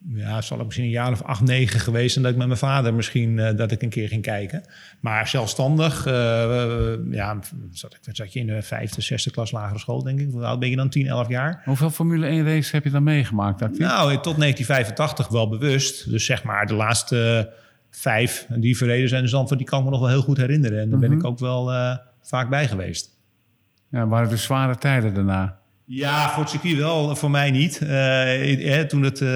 [0.09, 2.59] ja, zal ik misschien een jaar of acht, negen geweest en dat ik met mijn
[2.59, 4.65] vader misschien uh, dat ik een keer ging kijken.
[5.01, 7.39] Maar zelfstandig, uh, uh, ja,
[7.73, 10.31] zat, ik, zat je in de vijfde, zesde klas lagere school, denk ik.
[10.31, 10.89] Hoe ben je dan?
[10.89, 11.63] 10, 11 jaar?
[11.65, 13.63] Hoeveel Formule 1 races heb je dan meegemaakt?
[13.63, 13.79] Actief?
[13.79, 16.11] Nou, tot 1985 wel bewust.
[16.11, 17.53] Dus zeg maar de laatste
[17.91, 20.79] vijf die verreden zijn in Zandvoort, die kan ik me nog wel heel goed herinneren.
[20.81, 21.11] En daar mm -hmm.
[21.11, 21.71] ben ik ook wel
[22.23, 23.19] vaak bij geweest.
[23.91, 25.60] Ja, waren dus zware tijden daarna?
[25.93, 27.81] Ja, voor het circuit wel, voor mij niet.
[27.83, 29.29] Uh, eh, toen het, uh,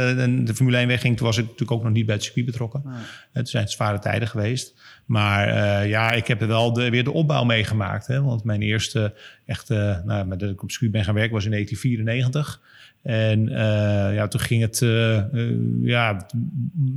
[0.44, 2.82] de Formule 1 wegging, toen was ik natuurlijk ook nog niet bij het circuit betrokken.
[2.84, 2.94] Nee.
[3.32, 4.74] Het zijn zware tijden geweest.
[5.04, 8.06] Maar uh, ja, ik heb er wel de, weer de opbouw meegemaakt.
[8.06, 9.14] Want mijn eerste
[9.46, 12.60] echte, nou, dat ik op het circuit ben gaan werken, was in 1994.
[13.02, 13.48] En
[14.14, 14.78] ja, toen ging het,
[15.82, 16.26] ja,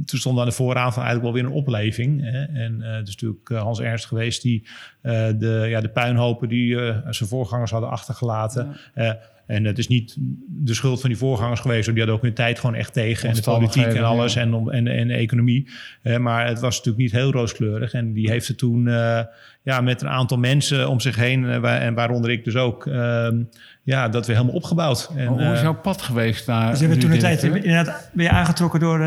[0.06, 2.22] toen stond aan de vooraan van eigenlijk wel weer een opleving.
[2.22, 2.44] Hè?
[2.44, 4.68] En het is natuurlijk Hans Ernst geweest die
[5.02, 6.76] de, ja, de puinhopen die
[7.10, 8.78] zijn voorgangers hadden achtergelaten.
[8.96, 9.20] Ja.
[9.48, 10.16] En het is niet
[10.48, 11.86] de schuld van die voorgangers geweest.
[11.86, 13.30] Die hadden ook hun tijd gewoon echt tegen.
[13.30, 14.34] En de politiek en alles.
[14.34, 14.42] Ja.
[14.42, 15.68] En, en, en de economie.
[16.04, 17.94] Uh, maar het was natuurlijk niet heel rooskleurig.
[17.94, 19.20] En die heeft het toen uh,
[19.62, 21.44] ja, met een aantal mensen om zich heen.
[21.44, 22.90] Uh, waar, en waaronder ik dus ook.
[23.84, 25.10] ja, dat weer helemaal opgebouwd.
[25.16, 26.72] En, hoe is jouw pad geweest naar.
[26.72, 29.00] Dus je bent toen een tijd inderdaad ben je aangetrokken door.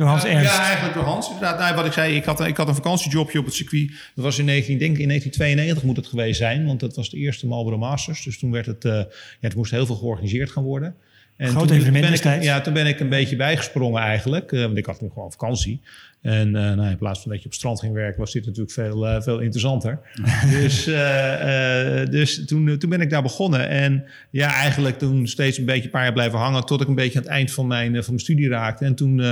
[0.00, 0.56] Door Hans Ernst?
[0.56, 1.26] Ja, eigenlijk door Hans.
[1.26, 3.90] Inderdaad, nou, wat ik zei, ik had, ik had een vakantiejobje op het circuit.
[4.14, 6.66] Dat was in 19, denk ik in 1992 moet het geweest zijn.
[6.66, 8.22] Want dat was de eerste Marlboro Masters.
[8.22, 9.06] Dus toen werd het, uh, ja,
[9.40, 10.94] het moest heel veel georganiseerd gaan worden.
[11.36, 12.44] En Groot toen, evenement ben destijds.
[12.44, 14.52] Ik, ja, toen ben ik een beetje bijgesprongen eigenlijk.
[14.52, 15.80] Uh, want ik had toen gewoon vakantie.
[16.22, 18.72] En uh, nou, in plaats van dat je op strand ging werken, was dit natuurlijk
[18.72, 20.00] veel, uh, veel interessanter.
[20.60, 23.68] dus uh, dus toen, toen ben ik daar begonnen.
[23.68, 26.64] En ja, eigenlijk toen steeds een beetje een paar jaar blijven hangen...
[26.64, 28.84] tot ik een beetje aan het eind van mijn, van mijn studie raakte.
[28.84, 29.22] En toen,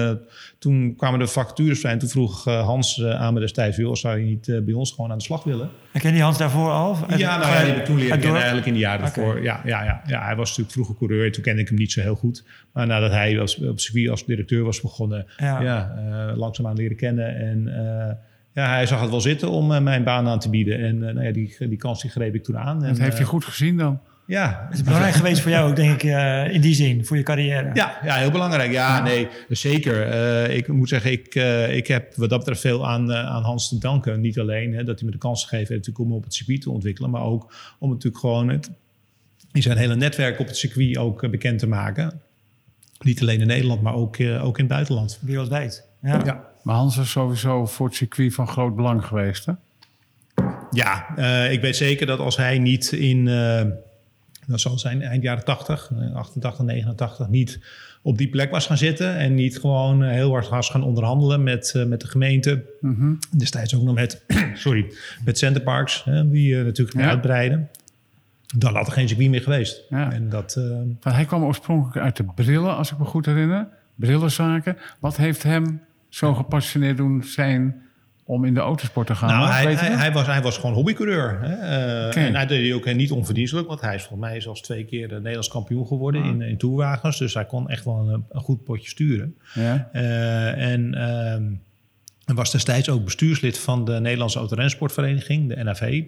[0.59, 1.93] toen kwamen de vacatures vrij.
[1.93, 3.77] En toen vroeg Hans aan me destijds...
[3.77, 5.71] Joh, zou je niet bij ons gewoon aan de slag willen?
[5.93, 6.97] En ken je Hans daarvoor al?
[7.17, 9.15] Ja, nou, ja, die heb ik toen leren kennen eigenlijk in de jaren okay.
[9.15, 9.43] daarvoor.
[9.43, 11.33] Ja, ja, ja, ja, hij was natuurlijk vroeger coureur.
[11.33, 12.45] Toen kende ik hem niet zo heel goed.
[12.73, 15.27] Maar nadat hij als, op circuit als directeur was begonnen...
[15.37, 15.63] Ja.
[15.63, 15.95] Ja,
[16.37, 17.37] langzaamaan leren kennen.
[17.37, 18.15] En uh,
[18.53, 20.79] ja, hij zag het wel zitten om uh, mijn baan aan te bieden.
[20.79, 22.81] En uh, nou ja, die, die kans die greep ik toen aan.
[22.81, 24.01] Dat en, heeft hij goed gezien dan?
[24.27, 24.67] Ja.
[24.69, 26.03] Het is belangrijk geweest voor jou ook, denk ik,
[26.53, 27.71] in die zin, voor je carrière.
[27.75, 28.73] Ja, ja heel belangrijk.
[28.73, 29.03] Ja, ja.
[29.03, 30.07] nee, zeker.
[30.51, 31.35] ik moet zeggen, ik,
[31.71, 34.21] ik heb wat dat betreft veel aan, aan Hans te danken.
[34.21, 36.71] Niet alleen hè, dat hij me de kans gegeven heeft om op het circuit te
[36.71, 38.71] ontwikkelen, maar ook om natuurlijk gewoon het,
[39.53, 42.21] in zijn hele netwerk op het circuit ook bekend te maken.
[42.99, 45.19] Niet alleen in Nederland, maar ook, ook in het buitenland.
[45.21, 45.87] Wereldwijd.
[46.03, 46.23] Ja.
[46.25, 46.45] ja.
[46.69, 49.53] Maar Hans is sowieso voor het circuit van groot belang geweest, hè?
[50.71, 53.63] Ja, uh, ik weet zeker dat als hij niet in uh,
[54.47, 57.61] dat zal zijn eind jaren 80, eh, 88, 89, niet
[58.03, 59.17] op die plek was gaan zitten.
[59.17, 62.65] En niet gewoon eh, heel hard was gaan onderhandelen met, eh, met de gemeente.
[62.81, 63.15] Mhm.
[63.37, 64.93] Destijds ook nog met, sorry,
[65.25, 67.09] met Centerparks, hè, die eh, natuurlijk Ja.
[67.09, 67.69] uitbreiden.
[68.57, 69.83] Dan had er geen circuit meer geweest.
[69.89, 70.13] Ja.
[70.13, 70.57] En dat,
[71.03, 73.67] eh, hij kwam oorspronkelijk uit de brillen, als ik me goed herinner.
[73.95, 74.77] Brillenzaken.
[74.99, 77.83] Wat heeft hem zo gepassioneerd doen zijn
[78.25, 79.29] om in de autosport te gaan?
[79.29, 81.39] Nou, hij, weet hij, was, hij was gewoon hobbycoureur.
[81.41, 81.55] Hè?
[81.55, 82.27] Eh.
[82.27, 85.09] En hij deed hij ook niet onverdienstelijk, want hij is volgens mij zelfs twee keer
[85.09, 86.29] de Nederlands kampioen geworden Ah.
[86.29, 87.19] in, in toerwagens.
[87.19, 89.37] Dus hij kon echt wel een, een goed potje sturen.
[89.55, 89.89] Ja.
[89.93, 96.03] Eh, en ehm, was destijds ook bestuurslid van de Nederlandse Autorensportvereniging, de NAV.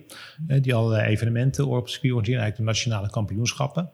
[0.48, 3.90] eh, die allerlei evenementen op circuit eigenlijk de nationale kampioenschappen.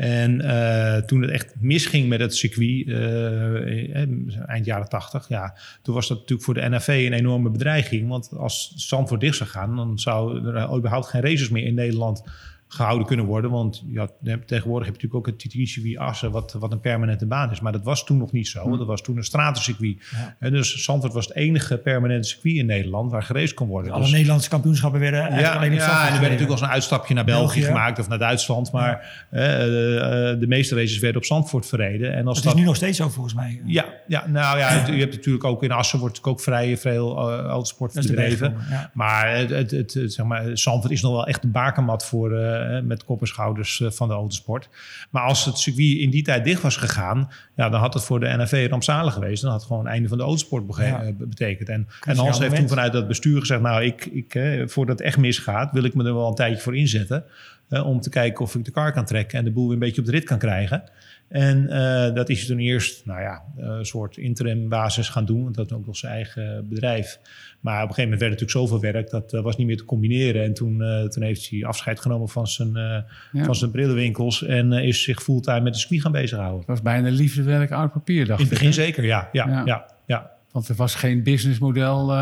[0.00, 4.08] En eh, toen het echt misging met het circuit, eh, eh,
[4.46, 8.08] eind jaren tachtig, ja, toen was dat natuurlijk voor de NAV een enorme bedreiging.
[8.08, 12.22] Want als Zandvoort dicht zou gaan, dan zou er überhaupt geen races meer in Nederland
[12.72, 13.50] gehouden kunnen worden.
[13.50, 14.08] Want ja,
[14.46, 17.60] tegenwoordig heb je natuurlijk ook het TTI-circuit Assen, wat, wat een permanente baan is.
[17.60, 18.76] Maar dat was toen nog niet zo.
[18.76, 19.96] Dat was toen een stratencircuit.
[20.40, 20.50] Ja.
[20.50, 23.92] Dus Zandvoort was het enige permanente circuit in Nederland waar geraced kon worden.
[23.92, 26.60] Alle Dus- Nederlandse kampioenschappen werden eigenlijk ja, alleen in ja, en er werd natuurlijk als
[26.60, 27.62] een uitstapje naar België, België.
[27.62, 28.72] gemaakt of naar Duitsland.
[28.72, 32.14] Maar eh, de meeste races werden op Zandvoort verreden.
[32.14, 33.60] En als Dat dat, is nu nog steeds zo volgens mij.
[33.66, 37.44] ja, ja, nou ja, je hebt natuurlijk ook in Assen wordt ook vrij veel eh,
[37.44, 38.56] autosport de bedreven.
[38.92, 42.59] Maar, het, het, het, zeg maar Zandvoort is nog wel echt een bakermat voor, eh,
[42.82, 44.68] met kop en schouders eh, van de autosport.
[45.10, 48.20] Maar als het circuit in die tijd dicht was gegaan, ja, dan had het voor
[48.20, 49.42] de NAV rampzalig geweest.
[49.42, 51.02] Dan had het gewoon het einde van de autosport Ja.
[51.02, 51.68] eh, betekend.
[51.68, 55.06] En, en Hans heeft toen vanuit dat bestuur gezegd, nou, ik, ik, eh, voordat het
[55.06, 57.24] echt misgaat, wil ik me er wel een tijdje voor inzetten.
[57.70, 60.00] Om te kijken of ik de kar kan trekken en de boel weer een beetje
[60.00, 60.82] op de rit kan krijgen.
[61.28, 65.42] En eh, dat is hij toen eerst, nou ja, een soort interim basis gaan doen.
[65.42, 67.18] Want dat is ook nog zijn eigen bedrijf.
[67.60, 69.76] Maar op een gegeven moment werd het natuurlijk zoveel werk, dat eh, was niet meer
[69.76, 70.42] te combineren.
[70.44, 73.44] En toen, eh, toen heeft hij afscheid genomen van zijn, Ja.
[73.44, 74.44] van zijn brillenwinkels.
[74.44, 76.58] En is zich fulltime met de circuit gaan bezighouden.
[76.58, 78.58] Het was bijna liefdewerk oud papier, dacht In het ik.
[78.58, 79.28] begin zeker, ja.
[79.32, 79.62] Ja, Ja.
[79.64, 79.86] ja.
[80.06, 82.12] ja, Want er was geen businessmodel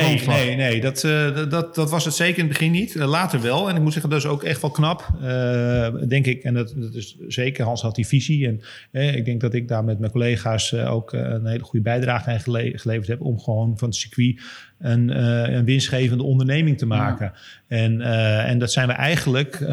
[0.00, 0.12] Nee,
[0.46, 2.96] nee, nee dat, eh, dat- dat, dat was het zeker in het begin niet.
[2.96, 3.68] Eh, later wel.
[3.68, 5.08] En ik moet zeggen, dat is ook echt wel knap.
[5.22, 6.42] eh, denk ik.
[6.42, 8.46] En dat, dat is zeker, Hans had die visie.
[8.46, 12.30] En eh, ik denk dat ik daar met mijn collega's ook een hele goede bijdrage
[12.30, 13.20] aan gele- geleverd heb.
[13.20, 14.40] Om gewoon van het circuit
[14.78, 17.32] een, eh, een winstgevende onderneming te maken.
[17.66, 19.68] En, eh, en dat zijn we eigenlijk eh,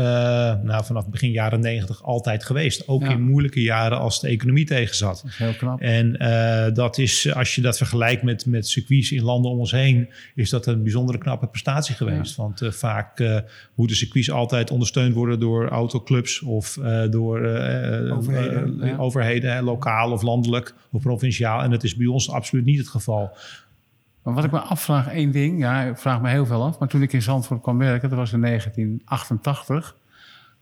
[0.64, 2.88] nou, vanaf begin jaren negentig altijd geweest.
[2.88, 3.10] Ook Ja.
[3.10, 5.22] in moeilijke jaren als de economie tegenzat.
[5.24, 5.82] Dat is heel knap.
[5.82, 6.14] En
[6.74, 10.50] dat is, als je dat vergelijkt met, met circuits in landen om ons heen, is
[10.50, 12.36] dat een bijzondere knappe prestatie geweest.
[12.36, 13.24] Want vaak
[13.76, 17.40] moeten circuits altijd ondersteund worden door autoclubs of door
[18.12, 21.62] Overheden, overheden, lokaal of landelijk of provinciaal.
[21.62, 23.38] En dat is bij ons absoluut niet het geval.
[24.26, 25.60] Maar wat ik me afvraag, één ding.
[25.60, 26.80] Ja, ik vraag me heel veel af.
[26.80, 29.96] Maar toen ik in Zandvoort kwam werken, dat was in 1988.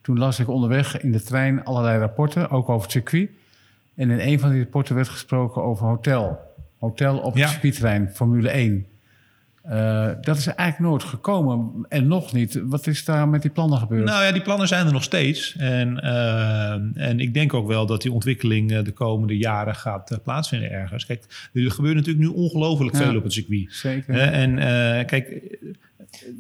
[0.02, 3.30] Toen las ik onderweg in de trein allerlei rapporten, ook over het circuit.
[3.95, 6.39] En in een van die rapporten werd gesproken over hotel.
[6.80, 7.41] Hotel op Ja.
[7.41, 8.86] het circuittrein, Formule 1.
[9.63, 11.86] Eh, dat is eigenlijk nooit gekomen.
[11.89, 12.60] En nog niet.
[12.63, 14.06] Wat is daar met die plannen gebeurd?
[14.06, 15.56] Nou ja, die plannen zijn er nog steeds.
[15.58, 16.71] En, eh,
[17.08, 20.71] en ik denk ook wel dat die ontwikkeling eh, de komende jaren gaat eh, plaatsvinden
[20.71, 21.06] ergens.
[21.06, 23.02] Kijk, er gebeurt natuurlijk nu ongelooflijk Ja.
[23.02, 23.73] veel op het circuit.
[23.73, 24.17] Zeker.
[24.19, 25.41] En eh, kijk,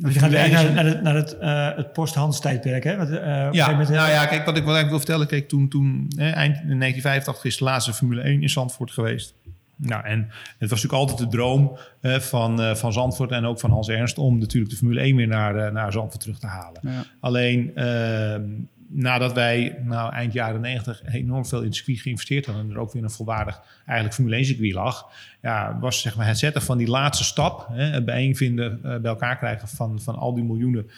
[0.01, 2.83] Want je gaat eigenlijk naar, naar, het, naar het, eh, het post-Hans tijdperk.
[2.83, 2.91] Hè?
[3.19, 5.27] Eh, Ja, moment, eh, nou ja, kijk, wat ik, wat ik wil vertellen.
[5.27, 9.33] Kijk, toen, toen hè, eind 1985 is de laatste Formule 1 in Zandvoort geweest.
[9.75, 10.19] Nou, en
[10.57, 14.17] het was natuurlijk altijd de droom van, eh, van Zandvoort en ook van Hans Ernst...
[14.17, 16.79] om natuurlijk de Formule 1 weer naar, eh, naar Zandvoort terug te halen.
[16.83, 17.03] Ja.
[17.19, 18.43] Alleen ehm,
[18.87, 22.63] nadat wij nou, eind jaren 90 enorm veel in het circuit geïnvesteerd hadden...
[22.63, 25.09] en er ook weer een volwaardig eigenlijk Formule 1 circuit lag...
[25.41, 29.11] Ja, was zeg maar, het zetten van die laatste stap, hè, het bijeenvinden, eh, bij
[29.11, 30.89] elkaar krijgen van, van al die miljoenen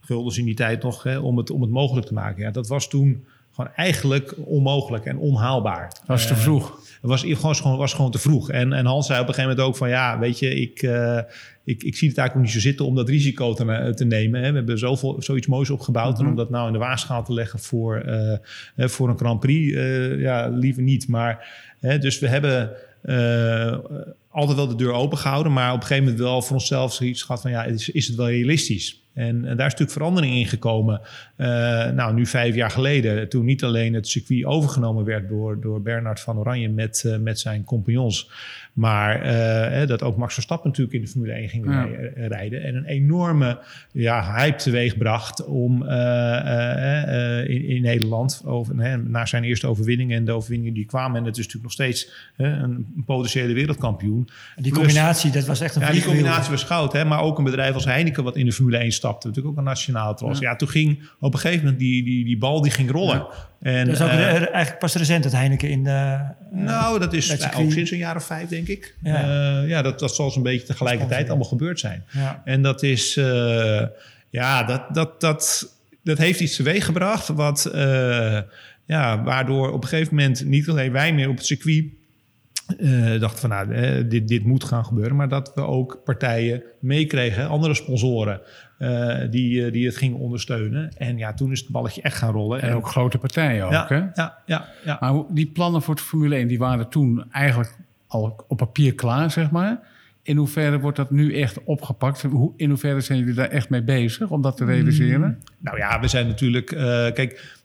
[0.00, 1.02] guldens in die tijd nog...
[1.02, 2.42] Hè, om, het, om het mogelijk te maken.
[2.42, 5.88] Ja, dat was toen gewoon eigenlijk onmogelijk en onhaalbaar.
[5.88, 6.78] Dat was te Eh, vroeg.
[7.00, 8.50] het was, gewoon, was gewoon te vroeg.
[8.50, 9.88] En, en Hans zei op een gegeven moment ook van...
[9.88, 11.18] ja, weet je, ik, eh,
[11.64, 14.42] ik, ik zie het eigenlijk ook niet zo zitten om dat risico te, te nemen.
[14.42, 14.50] Hè.
[14.50, 16.18] We hebben zoveel, zoiets moois opgebouwd.
[16.18, 18.38] En om dat nou in de waagschaal te leggen voor, eh,
[18.88, 19.74] voor een Grand Prix...
[20.18, 21.08] ja, liever niet.
[21.08, 21.48] Maar,
[21.80, 22.70] hè, dus we hebben...
[24.30, 27.22] altijd wel de deur open gehouden, maar op een gegeven moment wel voor onszelf zoiets
[27.22, 29.02] gehad van ja, is, is het wel realistisch?
[29.14, 31.00] En, en daar is natuurlijk verandering in gekomen.
[31.36, 31.46] Eh,
[31.90, 36.20] nou, nu vijf jaar geleden, toen niet alleen het circuit overgenomen werd door, door Bernard
[36.20, 38.30] van Oranje met, eh, met zijn compagnons,
[38.72, 41.88] maar eh, dat ook Max Verstappen natuurlijk in de Formule 1 ging Ja.
[42.14, 42.62] rijden.
[42.62, 43.58] En een enorme
[43.92, 45.82] ja, hype teweeg bracht om
[47.48, 48.74] in, in Nederland, over,
[49.08, 51.16] na zijn eerste overwinningen en de overwinningen die kwamen.
[51.20, 54.28] En het is natuurlijk nog steeds een potentiële wereldkampioen.
[54.56, 56.92] die Plus- combinatie, dat was echt een Ja, die combinatie was goud.
[56.92, 57.04] Hè?
[57.04, 59.02] Maar ook een bedrijf als Heineken wat in de Formule 1 stapt.
[59.04, 59.26] stapte.
[59.28, 60.40] Natuurlijk ook een nationale trots.
[60.40, 60.56] Ja.
[60.56, 63.26] toen ging op een gegeven moment die, die, die bal die ging rollen.
[63.60, 65.90] En, Dat is ook eh, eigenlijk pas recent het Heineken in de...
[65.90, 67.64] eh, nou, dat is nou, circuit.
[67.64, 68.94] ook sinds een jaar of vijf, denk ik.
[69.02, 69.26] Ja.
[69.26, 72.04] Ja, ja dat, dat zal zo'n beetje tegelijkertijd allemaal gebeurd zijn.
[72.10, 72.42] ja.
[72.44, 73.82] En dat is, eh,
[74.30, 77.28] ja, dat, dat, dat, dat heeft iets teweeggebracht.
[77.28, 78.40] Wat, eh,
[78.86, 81.84] ja, waardoor op een gegeven moment niet alleen wij meer op het circuit
[82.78, 85.16] eh, dachten van nou, eh, dit, dit moet gaan gebeuren.
[85.16, 88.40] Maar dat we ook partijen meekregen, andere sponsoren,
[88.84, 90.92] eh, die, eh, die het gingen ondersteunen.
[90.96, 92.62] En ja, toen is het balletje echt gaan rollen.
[92.62, 93.96] En ook grote partijen ook, ja, hè?
[94.14, 94.96] ja, ja, ja.
[95.00, 99.30] Maar die plannen voor de Formule 1 die waren toen eigenlijk al op papier klaar,
[99.30, 99.80] zeg maar.
[100.22, 102.22] In hoeverre wordt dat nu echt opgepakt?
[102.22, 105.38] Hoe, in hoeverre zijn jullie daar echt mee bezig om dat te realiseren?
[105.58, 106.72] Nou ja, we zijn natuurlijk.
[106.72, 107.62] eh, kijk,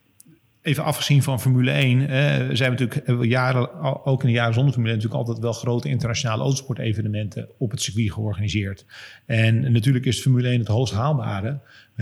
[0.62, 2.02] even afgezien van Formule 1.
[2.02, 2.08] eh,
[2.56, 5.46] zijn we natuurlijk we jaren, al- ook in de jaren zonder Formule 1, natuurlijk altijd
[5.46, 8.86] wel grote internationale autosportevenementen op het circuit georganiseerd.
[9.26, 11.60] En natuurlijk is Formule 1 het hoogst haalbare.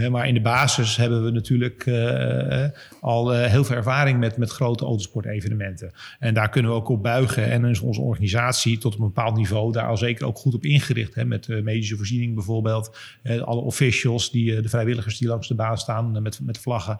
[0.10, 2.65] Maar in de basis hebben we natuurlijk eh,
[3.02, 5.91] al eh, heel veel ervaring met, met grote autosportevenementen.
[6.20, 7.52] En daar kunnen we ook op buigen.
[7.52, 11.15] En is onze organisatie tot een bepaald niveau daar al zeker ook goed op ingericht.
[11.15, 12.98] Hè, met eh, medische voorziening bijvoorbeeld.
[13.24, 16.58] Eh, alle officials, die, eh, de vrijwilligers die langs de baan staan eh, met, met
[16.58, 17.00] vlaggen.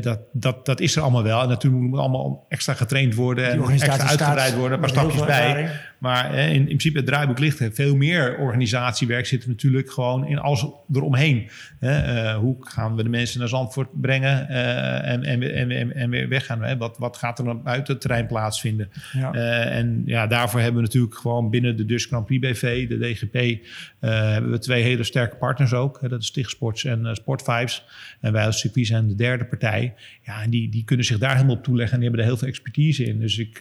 [0.00, 1.42] Dat, dat, dat is er allemaal wel.
[1.42, 3.50] En natuurlijk moet het allemaal extra getraind worden.
[3.50, 4.72] En extra uitgebreid worden.
[4.72, 5.70] Een paar stapjes bij.
[5.98, 7.72] Maar in, in principe het draaiboek ligt er.
[7.72, 11.48] Veel meer organisatiewerk zit er natuurlijk gewoon in alles eromheen.
[11.78, 16.10] Hè, eh, hoe gaan we de mensen naar Zandvoort brengen eh, en, en, en, en,
[16.10, 16.62] weer weggaan?
[16.62, 16.76] Hè?
[16.76, 18.90] Wat, wat gaat er dan buiten het terrein plaatsvinden?
[19.12, 19.32] Ja.
[19.32, 22.98] Eh, en ja, daarvoor hebben we natuurlijk gewoon binnen de Dus Grand Prix BV, de
[22.98, 23.66] DGP,
[24.00, 26.00] hebben we twee hele sterke partners ook.
[26.00, 27.84] Hè, dat is Stichtsports en Sportvibes.
[28.20, 29.94] En wij als circuit zijn de derde partij.
[30.22, 32.40] Ja, en die, die kunnen zich daar helemaal op toeleggen en die hebben er heel
[32.40, 33.20] veel expertise in.
[33.20, 33.60] Dus ik,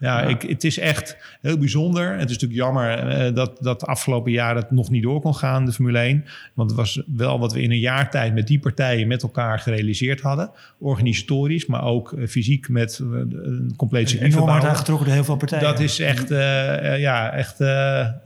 [0.00, 2.12] ja, Ik, het is echt heel bijzonder.
[2.12, 5.64] Het is natuurlijk jammer eh, dat, dat afgelopen jaar het nog niet door kon gaan,
[5.64, 6.24] de Formule 1.
[6.54, 9.58] Want het was wel wat we in een jaar tijd met die partijen met elkaar
[9.58, 10.50] gerealiseerd hadden.
[10.78, 15.24] Organisatorisch, maar ook eh, fysiek met eh, een compleet circuit Enorm hard aangetrokken door heel
[15.24, 15.64] veel partijen.
[15.64, 17.58] Dat is echt, eh, ja, echt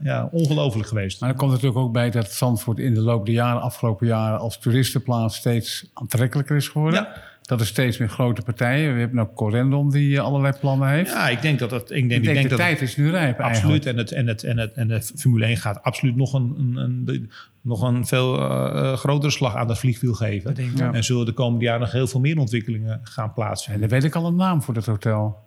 [0.03, 1.19] ja, ongelooflijk geweest.
[1.19, 4.39] Maar er komt natuurlijk ook bij dat Zandvoort in de loop der jaren, afgelopen jaren,
[4.39, 7.01] als toeristenplaats steeds aantrekkelijker is geworden.
[7.01, 7.31] Ja.
[7.43, 8.93] Dat er steeds meer grote partijen.
[8.93, 11.11] We hebben ook Corendon die eh, allerlei plannen heeft.
[11.11, 11.81] Ja, ik denk dat dat.
[11.81, 13.85] Ik denk, ik ik denk, denk de dat tijd is nu rijp Absoluut.
[13.85, 13.85] eigenlijk.
[13.85, 17.03] En, het, en, het, en, het, en de Formule 1 gaat absoluut nog een, een,
[17.05, 20.43] een, nog een veel eh, eh, grotere slag aan het vliegwiel geven.
[20.43, 20.93] Dat denk ik Ja.
[20.93, 23.89] En zullen de komende jaren nog heel veel meer ontwikkelingen gaan En plaatsvinden.
[23.89, 25.37] dan weet ik al een naam voor dat hotel.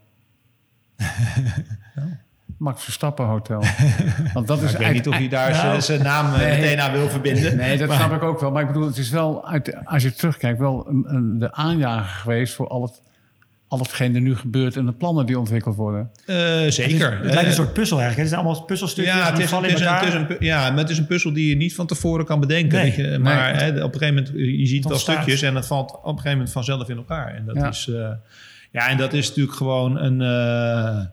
[2.58, 3.62] Max Verstappen Hotel.
[4.34, 6.60] Want dat is ik weet niet of hij daar Nou, zijn- naam eh, nee.
[6.60, 7.56] meteen aan wil verbinden.
[7.56, 8.50] Nee, dat snap ik ook wel.
[8.50, 12.04] Maar ik bedoel, het is wel, uit, als je terugkijkt, wel een, een, de aanjager
[12.20, 13.02] geweest voor al, het,
[13.68, 16.10] al hetgeen er nu gebeurt en de plannen die ontwikkeld worden.
[16.26, 17.12] Eh, Het, is- zeker.
[17.12, 18.28] het lijkt Eh, een soort puzzel eigenlijk.
[18.28, 20.12] Het zijn allemaal puzzelstukjes Ja, het die is, vallen het, in is een, elkaar.
[20.20, 22.40] het is een, ja, maar het is een puzzel die je niet van tevoren kan
[22.40, 22.78] bedenken.
[22.78, 23.18] Nee, weet je.
[23.18, 23.62] Maar nee.
[23.62, 25.16] hè, op een gegeven moment, je ziet Het wel ontstaat.
[25.16, 27.34] stukjes en het valt op een gegeven moment vanzelf in elkaar.
[27.34, 27.68] En dat Ja.
[27.68, 28.08] is, eh,
[28.70, 31.04] ja, en dat is natuurlijk gewoon een, eh,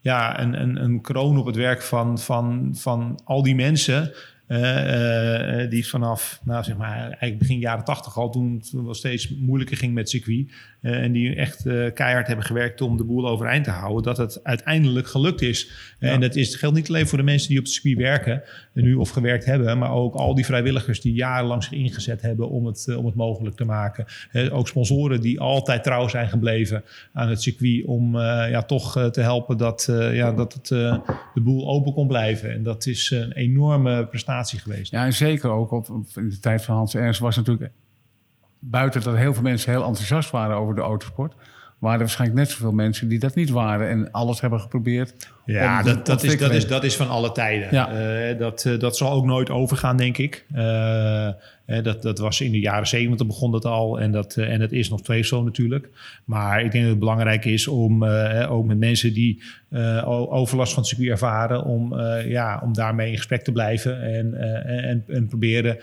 [0.00, 4.12] ja, een, een, een kroon op het werk van, van, van al die mensen.
[4.50, 8.94] eh, eh, die vanaf, nou zeg maar, eigenlijk begin jaren tachtig al, toen het wel
[8.94, 10.52] steeds moeilijker ging met circuit.
[10.80, 11.62] eh, en die echt
[11.94, 14.02] keihard hebben gewerkt om de boel overeind te houden.
[14.02, 15.70] Dat het uiteindelijk gelukt is.
[15.98, 18.42] En dat is, geldt niet alleen voor de mensen die op het circuit werken, en
[18.72, 22.66] nu of gewerkt hebben, maar ook al die vrijwilligers die jarenlang zich ingezet hebben om
[22.66, 24.06] het, eh, om het mogelijk te maken.
[24.50, 29.06] Ook sponsoren die altijd trouw zijn gebleven aan het circuit om eh, ja, toch eh,
[29.06, 30.68] te helpen dat, ja, dat het,
[31.34, 32.52] de boel open kon blijven.
[32.52, 34.90] En dat is een enorme prestatie geweest.
[34.90, 37.70] Ja, en zeker ook op, op- in de tijd van Hans Ernst was natuurlijk...
[38.58, 41.34] buiten dat heel veel mensen heel enthousiast waren over de autosport...
[41.80, 43.88] waren er waarschijnlijk net zoveel mensen die dat niet waren...
[43.88, 45.14] en alles hebben geprobeerd
[45.44, 47.68] Ja, dat, dat, is, dat, is, dat is van alle tijden.
[47.70, 47.92] Ja.
[47.92, 50.46] Eh, dat, eh, dat zal ook nooit overgaan, denk ik.
[50.52, 51.28] Eh,
[51.82, 54.00] dat, dat was in de jaren zeventig begon dat al.
[54.00, 55.88] En dat, en dat is nog steeds zo natuurlijk.
[56.24, 58.04] Maar ik denk dat het belangrijk is om
[58.48, 59.42] ook met mensen die
[60.30, 61.64] overlast van het circuit ervaren...
[61.64, 61.94] om,
[62.26, 64.02] ja, om daarmee in gesprek te blijven.
[64.02, 65.78] En, en, en proberen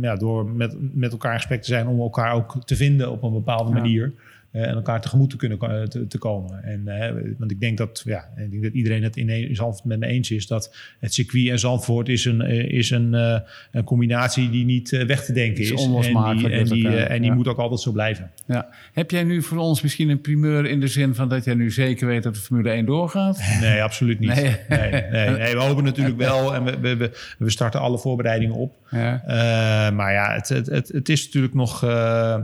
[0.00, 1.86] ja, door met, met elkaar in gesprek te zijn...
[1.86, 3.78] om elkaar ook te vinden op een bepaalde Ja.
[3.78, 4.12] manier.
[4.52, 6.62] Eh, en elkaar tegemoet te kunnen ko- te, te komen.
[6.64, 9.98] En, eh, want ik denk dat, ja, ik denk dat iedereen het in, Zandvoort met
[9.98, 13.38] me eens is dat het circuit en Zandvoort is een, eh, is een, eh,
[13.72, 17.10] een combinatie die niet eh, weg te denken Is en die, en die, elkaar, eh,
[17.14, 17.36] en die ja.
[17.36, 18.30] moet ook altijd zo blijven.
[18.46, 18.68] Ja.
[18.92, 21.70] Heb jij nu voor ons misschien een primeur in de zin van dat jij nu
[21.70, 23.40] zeker weet dat de Formule 1 doorgaat?
[23.60, 24.34] Nee, absoluut niet.
[24.34, 24.56] Nee.
[24.68, 24.90] Nee.
[25.10, 28.74] Nee, nee, we hopen natuurlijk wel en we, we, we, we starten alle voorbereidingen op.
[28.90, 29.22] Ja.
[29.26, 31.84] Eh, maar ja, het, het, het, het is natuurlijk nog.
[31.84, 32.36] eh,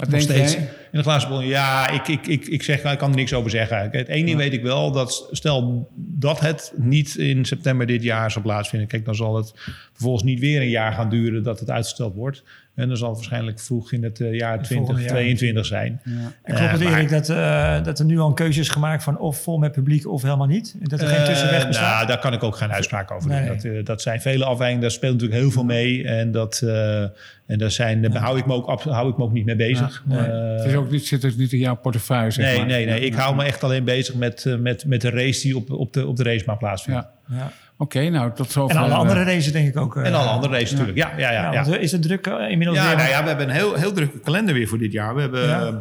[0.00, 0.62] Wat Nog steeds jij?
[0.62, 1.40] in de glazen bol.
[1.40, 3.88] Ja, ik, ik, ik, ik, zeg, ik kan er niks over zeggen.
[3.90, 8.30] Het één ding weet ik wel, dat stel dat het niet in september dit jaar
[8.30, 8.88] zal plaatsvinden.
[8.88, 9.52] Kijk, dan zal het
[9.92, 12.42] vervolgens niet weer een jaar gaan duren dat het uitgesteld wordt.
[12.80, 15.10] En dan zal waarschijnlijk vroeg in het eh, jaar Het volgende jaar.
[15.10, 16.00] 2022 zijn.
[16.04, 19.02] En Eh, klopt het Erik dat, eh, dat er nu al een keuze is gemaakt
[19.02, 20.74] van of vol met publiek of helemaal niet?
[20.82, 21.94] Dat er geen tussenweg Eh, bestaat?
[21.94, 23.72] nou, daar kan ik ook geen uitspraak over doen.
[23.74, 26.04] Dat, dat zijn vele afwijkingen, daar speelt natuurlijk heel veel mee.
[26.04, 29.32] En, dat, eh, en daar, zijn, daar hou, ik me ook, hou ik me ook
[29.32, 30.04] niet mee bezig.
[30.08, 30.26] Ja, nee.
[30.26, 32.66] Eh, Het is ook niet, zit dus niet in jouw portefeuille, zeg nee, maar.
[32.66, 33.00] nee, nee.
[33.00, 36.06] Ik hou me echt alleen bezig met, met, met de race die op, op, de,
[36.06, 37.06] op de racebaan plaatsvindt.
[37.28, 37.36] Ja.
[37.36, 37.52] ja.
[37.80, 38.76] Oké, nou, tot zover.
[38.76, 39.96] En alle eh, andere races denk ik ook.
[39.96, 40.98] eh, En alle andere races natuurlijk.
[40.98, 41.30] Ja, ja, ja.
[41.42, 41.62] Ja, ja.
[41.64, 42.96] want, eh, is het druk eh, inmiddels Ja, weer?
[42.96, 45.14] nou ja, we hebben een heel, heel drukke kalender weer voor dit jaar.
[45.14, 45.66] We hebben, Ja.
[45.66, 45.74] eh,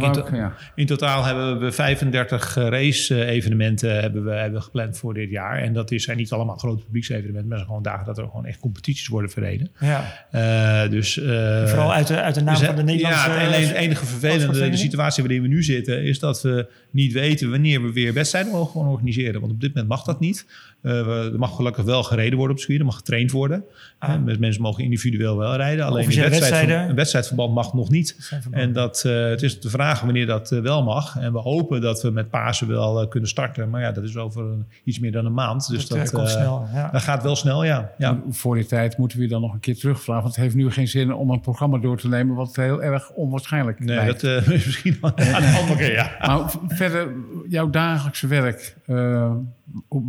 [0.00, 0.52] in, to- ja.
[0.74, 5.58] in totaal hebben we 35 race-evenementen hebben we, hebben gepland voor dit jaar.
[5.58, 8.46] En dat is, zijn niet allemaal grote publieksevenementen, maar zijn gewoon dagen dat er gewoon
[8.46, 9.70] echt competities worden verreden.
[9.80, 13.30] Ja, Eh, dus, eh, vooral uit de, uit de naam dus, van de Nederlandse...
[13.30, 16.66] Ja, het enige, het enige vervelende, de situatie waarin we nu zitten, is dat we
[16.96, 19.40] niet weten wanneer we weer wedstrijden mogen gewoon organiseren.
[19.40, 20.46] Want op dit moment mag dat niet.
[20.82, 23.64] Eh, we- er mag gelukkig wel gereden worden op circuit, er mag getraind worden.
[23.98, 24.14] Ah.
[24.14, 25.84] Eh, mensen mogen individueel wel rijden.
[25.84, 26.88] Alleen een, wedstrijd, wedstrijden?
[26.88, 28.30] een wedstrijdverband mag nog niet.
[28.50, 31.16] En dat, eh, het is te vragen wanneer dat wel mag.
[31.18, 33.70] En we hopen dat we met Pasen wel kunnen starten.
[33.70, 35.68] Maar ja, dat is over een- iets meer dan een maand.
[35.68, 36.66] Dus dat, dat, komt snel.
[36.72, 36.90] Ja.
[36.92, 37.90] dat gaat wel snel, ja.
[37.98, 38.20] ja.
[38.30, 40.22] Voor die tijd moeten we je dan nog een keer terugvragen.
[40.22, 42.34] Want het heeft nu geen zin om een programma door te nemen...
[42.34, 44.20] wat heel erg onwaarschijnlijk Nee, lijkt.
[44.20, 46.16] dat eh, is misschien wel een andere keer, ja.
[46.20, 46.50] Maar
[46.90, 47.14] verder,
[47.48, 48.76] jouw dagelijkse werk...
[48.86, 49.32] eh,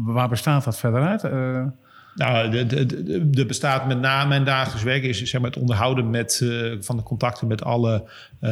[0.06, 1.24] waar bestaat dat verder uit?
[1.24, 1.66] Eh,
[2.16, 2.66] Nou,
[3.30, 6.98] de, bestaat met name mijn dagelijks werk is zeg maar, het onderhouden met, eh, van
[6.98, 8.10] de contacten met alle
[8.40, 8.50] eh,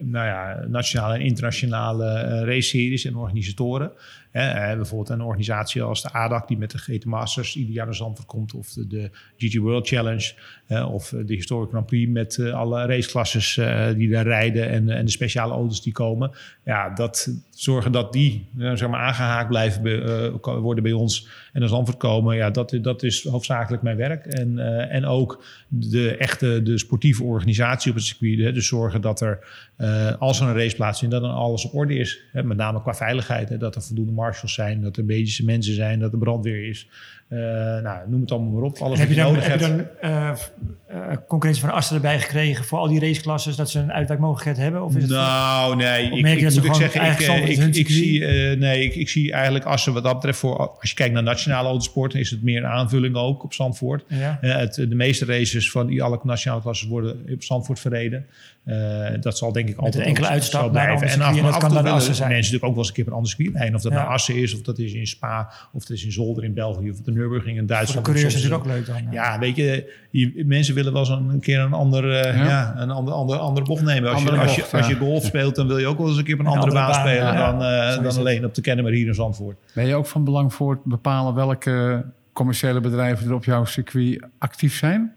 [0.00, 3.92] nou ja, nationale en internationale eh race-series en organisatoren.
[4.34, 7.94] Eh, bijvoorbeeld een organisatie als de ADAC die met de GT Masters ieder jaar naar
[7.94, 8.54] Zandvoort komt.
[8.54, 10.32] Of de, de GT World Challenge.
[10.66, 14.68] eh, of de Historic Grand Prix met eh, alle raceklasses eh, die daar rijden.
[14.70, 16.30] En, en de speciale auto's die komen.
[16.64, 21.28] Ja, dat zorgen dat die eh, zeg maar aangehaakt blijven eh, worden bij ons.
[21.52, 22.36] En naar Zandvoort komen.
[22.36, 24.26] Ja, dat, dat is hoofdzakelijk mijn werk.
[24.26, 28.38] En, eh, en ook de echte de sportieve organisatie op het circuit.
[28.38, 29.38] Hè, dus zorgen dat er,
[29.76, 32.20] eh, als er een race plaatsvindt, dat dan alles op orde is.
[32.32, 33.48] Hè, met name qua veiligheid.
[33.48, 36.88] Hè, dat er voldoende marshals zijn, dat er medische mensen zijn, dat er brandweer is.
[37.28, 37.38] Eh,
[37.82, 38.78] nou, noem het allemaal maar op.
[38.78, 40.28] Alles Heb wat je je dan, nodig heb je dan eh,
[40.86, 44.84] eh, concurrentie van Assen erbij gekregen voor al die raceklasses, dat ze een uitwijkmogelijkheid hebben?
[44.84, 46.10] Of is het Nou, nee.
[46.10, 47.04] Ik, ik dat moet ik zeggen,
[47.74, 51.14] ik, zie, nee, ik, ik zie eigenlijk Assen wat dat betreft, voor, als je kijkt
[51.14, 54.04] naar nationale autosport, is het meer een aanvulling ook op Zandvoort.
[54.08, 54.38] Ja.
[54.40, 58.26] Het, de meeste races van die alle nationale klassen worden op Zandvoort verreden.
[59.20, 60.92] Dat zal denk ik altijd een enkele uitstap naar blijven.
[60.92, 62.28] ander circuit, en dat af kan willen Assen zijn.
[62.28, 63.74] Mensen natuurlijk ook wel eens een keer een ander circuit rijden.
[63.74, 63.98] Of dat Ja.
[63.98, 66.90] nou Assen is, of dat is in Spa, of dat is in Zolder in België,
[66.90, 68.06] of de Nürburgring in Voor de Duitsland.
[68.06, 68.96] coureurs is ook leuk dan.
[69.10, 72.44] ja, weet je, je- mensen willen wel eens een, een keer een, ander, eh, Ja.
[72.44, 72.74] ja.
[72.76, 74.08] een ander, ander, andere bocht nemen.
[74.10, 76.16] Als, Andere je, als, je, als je golf speelt, dan wil je ook wel eens
[76.18, 77.50] een keer op een Een andere, andere baan, baan, spelen ja.
[77.52, 77.62] dan,
[77.98, 79.56] eh, dan alleen op de Kennemer hier in Zandvoort.
[79.74, 84.24] ben je ook van belang voor het bepalen welke commerciële bedrijven er op jouw circuit
[84.38, 85.14] actief zijn?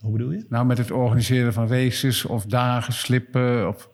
[0.00, 0.44] Hoe bedoel je?
[0.48, 3.68] Nou, met het organiseren van races of dagen, slippen...
[3.68, 3.88] Of,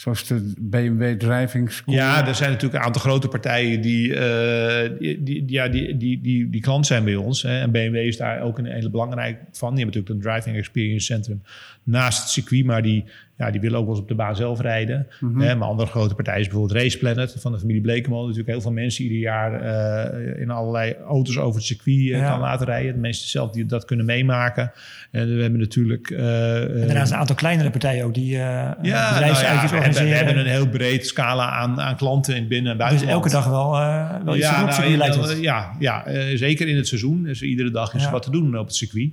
[0.00, 1.94] zoals de BMW Driving School.
[1.94, 6.60] Ja, er zijn natuurlijk een aantal grote partijen die, eh, die, ja, die, die, die,
[6.60, 7.42] klant zijn bij ons.
[7.42, 7.60] Hè.
[7.60, 9.74] En BMW is daar ook een hele belangrijk van.
[9.74, 11.42] Die hebben natuurlijk een Driving Experience Centrum
[11.82, 13.04] naast het circuit, maar die,
[13.40, 15.06] ja, die willen ook wel eens op de baan zelf rijden.
[15.38, 15.54] Hè.
[15.54, 18.22] Maar andere grote partijen is bijvoorbeeld Race Planet van de familie Blekemolen.
[18.28, 22.30] Natuurlijk heel veel mensen ieder jaar eh, in allerlei auto's over het circuit Ja.
[22.30, 22.92] kan laten rijden.
[22.92, 24.72] De mensen zelf die dat kunnen meemaken.
[25.10, 26.10] En we hebben natuurlijk...
[26.10, 29.70] eh, En daarnaast een aantal kleinere partijen ook die ja, nou ja, bedrijfsuitjes we, hebben,
[29.70, 30.16] we organiseren.
[30.26, 33.16] hebben een heel breed scala aan, aan klanten in binnen- en dus buitenland.
[33.24, 33.70] elke dag wel,
[34.24, 35.40] wel iets op nou, lijkt het.
[35.40, 37.22] ja, ja zeker in het seizoen.
[37.22, 38.12] Dus iedere dag is er Ja.
[38.12, 39.10] wat te doen op het circuit.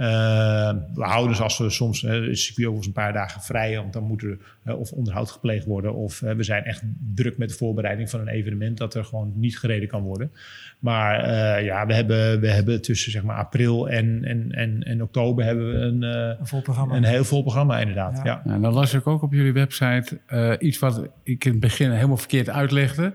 [0.00, 4.22] Eh, we houden zoals we soms het circuit een paar dagen vrij, want dan moet
[4.22, 6.82] er eh, of onderhoud gepleegd worden, of eh, we zijn echt
[7.14, 10.32] druk met de voorbereiding van een evenement dat er gewoon niet gereden kan worden.
[10.78, 15.02] Maar eh, ja, we hebben, we hebben tussen zeg maar april en, en, en, en
[15.02, 16.96] oktober hebben we een, eh, Een vol programma.
[16.96, 18.16] een heel vol programma inderdaad.
[18.16, 18.22] Ja.
[18.24, 18.42] Ja.
[18.44, 21.90] Nou, dan las ik ook op jullie website eh, iets wat ik in het begin
[21.90, 23.12] helemaal verkeerd uitlegde.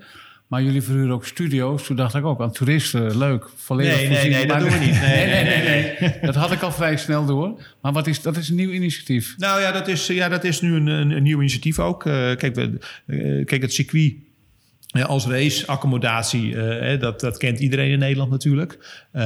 [0.47, 1.85] Maar jullie verhuren ook studio's.
[1.85, 3.49] Toen dacht ik ook aan toeristen, leuk.
[3.55, 5.01] Volledig Nee, nee, nee, dat Maar- doen we niet.
[5.01, 6.13] Nee, nee, nee, nee.
[6.21, 7.61] Dat had ik al vrij snel door.
[7.81, 9.35] Maar wat is, dat is een nieuw initiatief.
[9.37, 12.05] Nou ja, dat is, ja, dat is nu een, een, nieuw initiatief ook.
[12.05, 14.13] Eh, kijk, we, eh, kijk, het circuit
[15.03, 19.03] als raceaccommodatie, eh, dat, dat kent iedereen in Nederland natuurlijk.
[19.13, 19.21] Uh,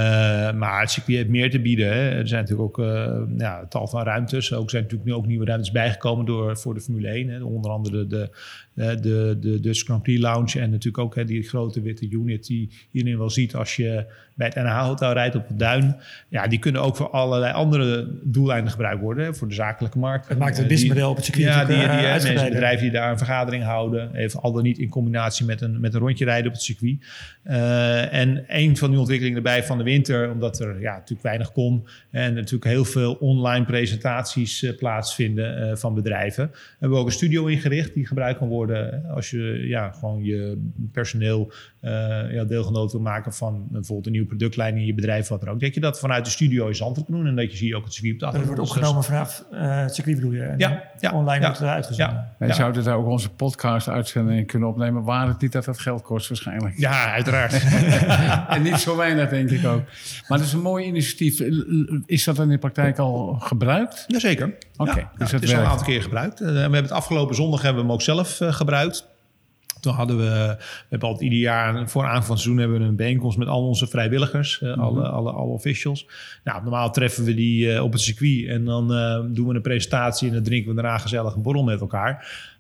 [0.51, 1.87] maar het circuit heeft meer te bieden.
[1.87, 2.09] Hè.
[2.09, 4.53] Er zijn natuurlijk ook uh, ja, tal van ruimtes.
[4.53, 7.27] Ook zijn natuurlijk nu ook nieuwe ruimtes bijgekomen door, voor de Formule 1.
[7.27, 7.43] Hè.
[7.43, 8.29] Onder andere de,
[8.79, 12.45] de, de, de Dutch Grand Prix Lounge en natuurlijk ook hè, die grote witte unit
[12.45, 14.05] die iedereen wel ziet als je
[14.39, 15.95] bij het NH-hotel rijdt op het Duin.
[16.29, 19.25] Ja, die kunnen ook voor allerlei andere doeleinden gebruikt worden.
[19.25, 19.33] Hè.
[19.33, 20.27] Voor de zakelijke markt.
[20.27, 23.11] Het maakt het businessmodel op het circuit Ja, die, die, die mensen, bedrijven die daar
[23.11, 24.15] een vergadering houden.
[24.15, 26.97] Even al dan niet in combinatie met een, met een rondje rijden op het circuit.
[27.45, 31.51] Uh, en een van die ontwikkelingen erbij van de winter, omdat er ja, natuurlijk weinig
[31.51, 37.09] kon en natuurlijk heel veel online presentaties uh, plaatsvinden uh, van bedrijven, hebben we ook
[37.09, 38.68] een studio ingericht die gebruikt kan worden
[39.13, 41.51] als je ja, gewoon je personeel
[42.31, 45.59] ja, deelgenoot wil maken van bijvoorbeeld een nieuwe productlijn in je bedrijf, wat er ook.
[45.59, 47.83] Dat je dat vanuit de studio in Zandvoort kan doen en dat je zie ook
[47.83, 48.57] het circuit op de achtergrond.
[48.57, 49.45] Dat wordt opgenomen vanaf
[49.83, 50.41] het circuit bedoel je?
[50.41, 52.15] En ja, ja, online ja, wordt uitgezonden.
[52.39, 52.53] Ja, ja.
[52.53, 56.77] zouden daar ook onze podcast-uitzendingen kunnen opnemen, waar het niet dat dat geld kost waarschijnlijk.
[56.77, 57.63] Ja, uiteraard.
[58.55, 59.83] en niet zo weinig, denk ik ook.
[60.27, 61.39] Maar dat is een mooi initiatief.
[62.05, 64.05] Is dat dan in de praktijk al gebruikt?
[64.07, 64.53] Jazeker.
[64.79, 66.41] Oké, okay, dus het is al een aantal keer gebruikt.
[66.41, 69.07] Uh, we hebben het afgelopen zondag hebben we hem ook zelf uh, gebruikt.
[69.79, 72.85] Toen hadden we, we hebben altijd ieder jaar voor aanvang van het seizoen hebben we
[72.85, 74.83] een bijeenkomst met al onze vrijwilligers, uh, mm -hmm.
[74.83, 76.07] alle, alle, alle officials.
[76.43, 79.61] Nou, normaal treffen we die uh, op het circuit en dan uh, doen we een
[79.61, 82.13] presentatie en dan drinken we daarna gezellig een borrel met elkaar.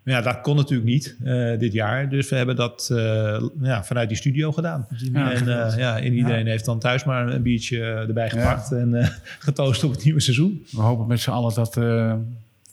[0.03, 1.17] Maar ja, dat kon natuurlijk niet
[1.59, 2.09] dit jaar.
[2.09, 2.87] Dus we hebben dat
[3.61, 4.87] ja, vanuit die studio gedaan.
[5.13, 9.83] Ja, en, ja, en iedereen heeft dan thuis maar een biertje erbij gepakt en getoost
[9.83, 10.65] op het nieuwe seizoen.
[10.71, 11.75] We hopen met z'n allen dat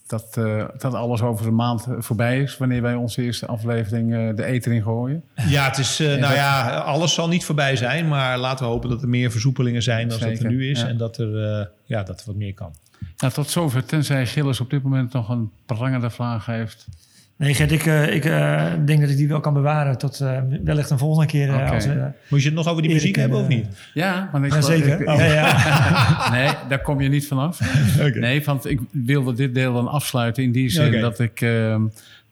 [0.07, 4.37] dat, uh, dat alles over een maand voorbij is wanneer wij onze eerste aflevering uh,
[4.37, 5.23] de eten in gooien.
[5.49, 6.35] Ja, het is, uh, nou dat...
[6.35, 10.09] ja, alles zal niet voorbij zijn, maar laten we hopen dat er meer versoepelingen zijn
[10.09, 10.87] dan dat er nu is ja.
[10.87, 12.75] en dat er, ja, dat er wat meer kan.
[13.17, 16.87] Nou, tot zover, tenzij Gilles op dit moment nog een prangende vraag heeft.
[17.39, 20.41] Nee, Gert, ik, uh, ik uh, denk dat ik die wel kan bewaren tot uh,
[20.65, 21.55] wellicht een volgende keer.
[21.55, 21.75] Okay.
[21.75, 21.87] Als,
[22.29, 23.67] Moet je het nog over die muziek hebben of niet?
[23.95, 25.01] Ja, maar ik ja, zeker.
[25.01, 25.19] Ik, oh.
[25.19, 26.31] ja, ja.
[26.37, 27.61] nee, daar kom je niet vanaf.
[27.97, 28.11] okay.
[28.11, 31.01] Nee, want ik wilde dit deel dan afsluiten in die zin okay.
[31.01, 31.83] dat, ik, ehm,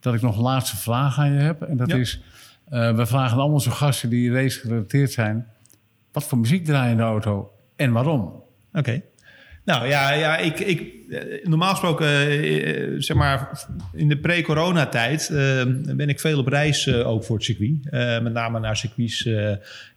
[0.01, 1.63] dat ik nog een laatste vraag aan je heb.
[1.63, 2.21] En dat is,
[2.69, 5.47] we vragen allemaal zo'n gasten die race gerelateerd zijn.
[6.13, 8.21] Wat voor muziek draai je in de auto en waarom?
[8.21, 8.43] Oké.
[8.73, 9.03] Okay.
[9.65, 10.93] Nou ja, ja ik, ik,
[11.43, 15.63] normaal gesproken, uh, zeg maar, in de pre-coronatijd uh,
[15.97, 17.91] ben ik veel op reis uh, ook voor het circuit.
[18.23, 19.25] met name naar circuits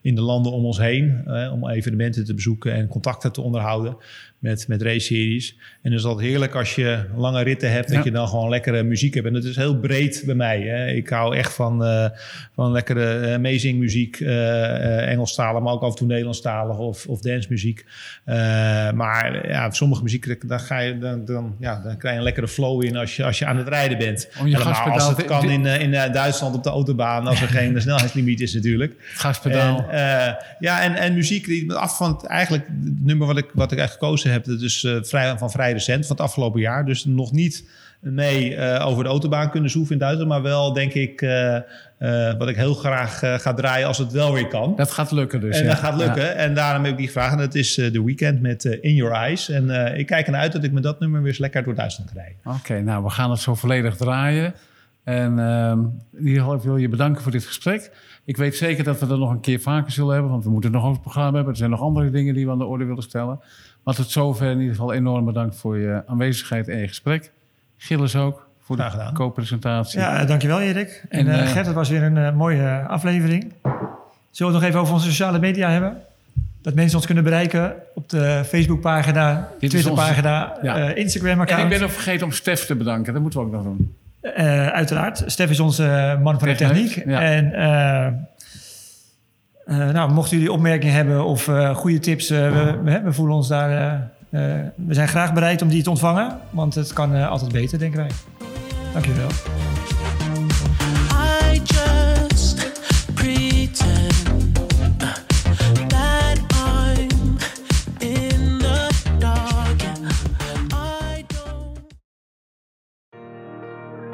[0.02, 1.24] in de landen om ons heen.
[1.52, 3.98] om evenementen te bezoeken en contacten te onderhouden
[4.40, 5.58] met, met race-series.
[5.82, 7.96] En het is altijd heerlijk als je lange ritten hebt, ja.
[7.96, 9.28] dat je dan gewoon lekkere muziek hebt.
[9.28, 10.62] En dat is heel breed bij mij.
[10.62, 10.88] Hè.
[10.88, 11.84] Ik hou echt van,
[12.54, 17.86] van lekkere amazing muziek, Engelstalig, maar ook af en toe Nederlandstalig of, of dancemuziek.
[18.96, 22.48] maar ja, sommige muziek, dan, ga je, dan, dan, ja, dan krijg je een lekkere
[22.48, 24.30] flow in als je, als je aan het rijden bent.
[24.40, 27.82] Om je gaspedaal, als het kan in, in Duitsland op de autobaan, als er geen
[27.82, 28.96] snelheidslimiet is natuurlijk.
[29.14, 29.90] Gaspedaal.
[29.90, 33.72] En, ja, en, en muziek, die af van het, eigenlijk het nummer wat ik, wat
[33.72, 36.86] ik echt gekozen heb, dat is uh, vrij, van vrij recent, van het afgelopen jaar.
[36.86, 37.64] Dus nog niet
[38.14, 41.60] mee uh, over de autobaan kunnen zoeven in Duitsland, maar wel denk ik uh,
[42.38, 44.76] wat ik heel graag ga draaien als het wel weer kan.
[44.76, 45.58] Dat gaat lukken dus.
[45.58, 45.70] En ja.
[45.70, 46.24] dat gaat lukken.
[46.24, 46.30] Ja.
[46.30, 47.32] En daarom heb ik die gevraagd.
[47.32, 49.50] En dat is de weekend met In Your Eyes.
[49.50, 52.12] En ik kijk ernaar uit dat ik met dat nummer weer eens lekker door Duitsland
[52.12, 52.38] ga rijden.
[52.46, 54.54] Oké, okay, nou we gaan het zo volledig draaien.
[55.04, 55.80] En ehm,
[56.14, 57.92] in ieder geval ik wil je bedanken voor dit gesprek.
[58.26, 60.72] Ik weet zeker dat we er nog een keer vaker zullen hebben, want we moeten
[60.72, 61.52] nog een programma hebben.
[61.52, 63.40] Er zijn nog andere dingen die we aan de orde willen stellen.
[63.84, 67.32] Maar tot zover in ieder geval enorm bedankt voor je aanwezigheid en je gesprek.
[67.78, 69.14] Gilles ook voor de gedaan.
[69.14, 70.00] co-presentatie.
[70.00, 71.04] Ja, dankjewel Erik.
[71.10, 73.54] En, en uh, Gert, het was weer een uh, mooie aflevering.
[73.62, 73.84] Zullen
[74.32, 76.02] we het nog even over onze sociale media hebben?
[76.62, 80.90] Dat mensen ons kunnen bereiken op de Facebookpagina, Twitterpagina, ja.
[80.90, 81.62] uh, Instagram-account.
[81.62, 83.14] En ik ben nog vergeten om Stef te bedanken.
[83.14, 83.96] Dat moeten we ook nog doen.
[84.22, 85.24] Uh, uiteraard.
[85.26, 87.04] Stef is onze man van de techniek.
[87.06, 87.22] Ja.
[87.22, 87.46] En
[89.68, 93.48] uh, nou, mochten jullie opmerkingen hebben of uh, goede tips, we, we, we, voelen ons
[93.48, 94.10] daar.
[94.30, 98.12] We zijn graag bereid om die te ontvangen, want het kan altijd beter, denken wij.
[98.94, 99.30] Dank je wel.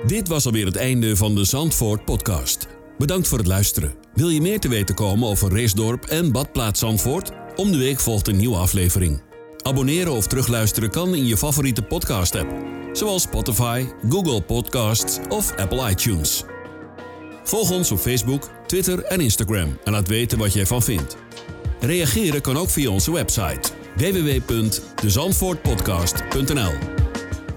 [0.08, 2.68] Dit was alweer het einde van de Zandvoort podcast.
[2.98, 3.94] Bedankt voor het luisteren.
[4.14, 7.32] Wil je meer te weten komen over Racedorp en Badplaats Zandvoort?
[7.56, 9.33] Om de week volgt een nieuwe aflevering.
[9.64, 12.54] Abonneren of terugluisteren kan in je favoriete podcast-app,
[12.94, 16.44] zoals Spotify, Google Podcasts of Apple iTunes.
[17.44, 21.18] Volg ons op Facebook, Twitter en Instagram en laat weten wat je ervan vindt.
[21.80, 26.72] Reageren kan ook via onze website www.dezandvoortpodcast.nl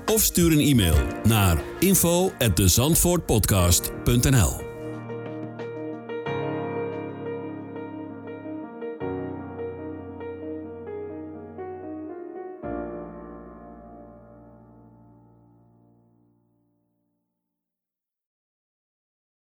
[0.06, 4.65] of stuur een e-mail naar info@dezandvoortpodcast.nl.